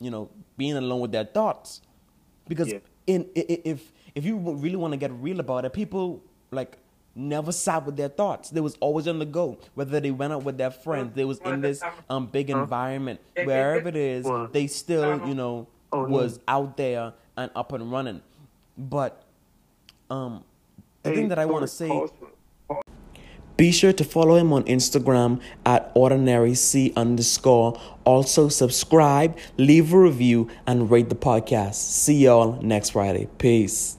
you 0.00 0.10
know, 0.10 0.30
being 0.56 0.76
alone 0.76 1.00
with 1.00 1.12
their 1.12 1.24
thoughts. 1.24 1.80
Because 2.48 2.68
Yeah. 2.72 2.78
in 3.06 3.28
if 3.34 3.92
if 4.14 4.24
you 4.24 4.36
really 4.36 4.76
want 4.76 4.92
to 4.92 4.96
get 4.98 5.12
real 5.12 5.40
about 5.40 5.64
it, 5.64 5.72
people 5.72 6.22
like 6.50 6.78
never 7.14 7.52
sat 7.52 7.84
with 7.86 7.96
their 7.96 8.08
thoughts. 8.08 8.50
They 8.50 8.60
was 8.60 8.76
always 8.80 9.06
on 9.08 9.18
the 9.18 9.24
go. 9.26 9.58
Whether 9.74 10.00
they 10.00 10.10
went 10.10 10.32
out 10.32 10.44
with 10.44 10.58
their 10.58 10.70
friends, 10.70 11.14
they 11.14 11.24
was 11.24 11.38
in 11.40 11.60
this 11.60 11.82
um 12.08 12.26
big 12.26 12.50
environment. 12.50 13.20
Wherever 13.44 13.88
it 13.88 13.96
is, 13.96 14.26
they 14.52 14.66
still, 14.66 15.26
you 15.26 15.34
know, 15.34 15.66
Oh, 15.92 16.04
was 16.04 16.38
out 16.46 16.76
there 16.76 17.12
and 17.36 17.50
up 17.54 17.72
and 17.72 17.90
running. 17.90 18.20
But 18.76 19.22
um, 20.10 20.44
the 21.02 21.10
Hey, 21.10 21.16
thing 21.16 21.28
that 21.28 21.38
I 21.38 21.46
want 21.46 21.62
to 21.62 21.68
say. 21.68 21.88
pause 21.88 22.10
pause. 22.68 22.82
Be 23.56 23.72
sure 23.72 23.92
to 23.92 24.04
follow 24.04 24.36
him 24.36 24.54
on 24.54 24.64
Instagram 24.64 25.38
at 25.66 25.94
ordinaryc 25.94 26.96
underscore. 26.96 27.78
Also 28.04 28.48
subscribe, 28.48 29.36
leave 29.58 29.92
a 29.92 29.98
review, 29.98 30.48
and 30.66 30.90
rate 30.90 31.10
the 31.10 31.14
podcast. 31.14 31.74
See 31.74 32.24
y'all 32.24 32.60
next 32.62 32.90
Friday. 32.90 33.28
Peace. 33.36 33.98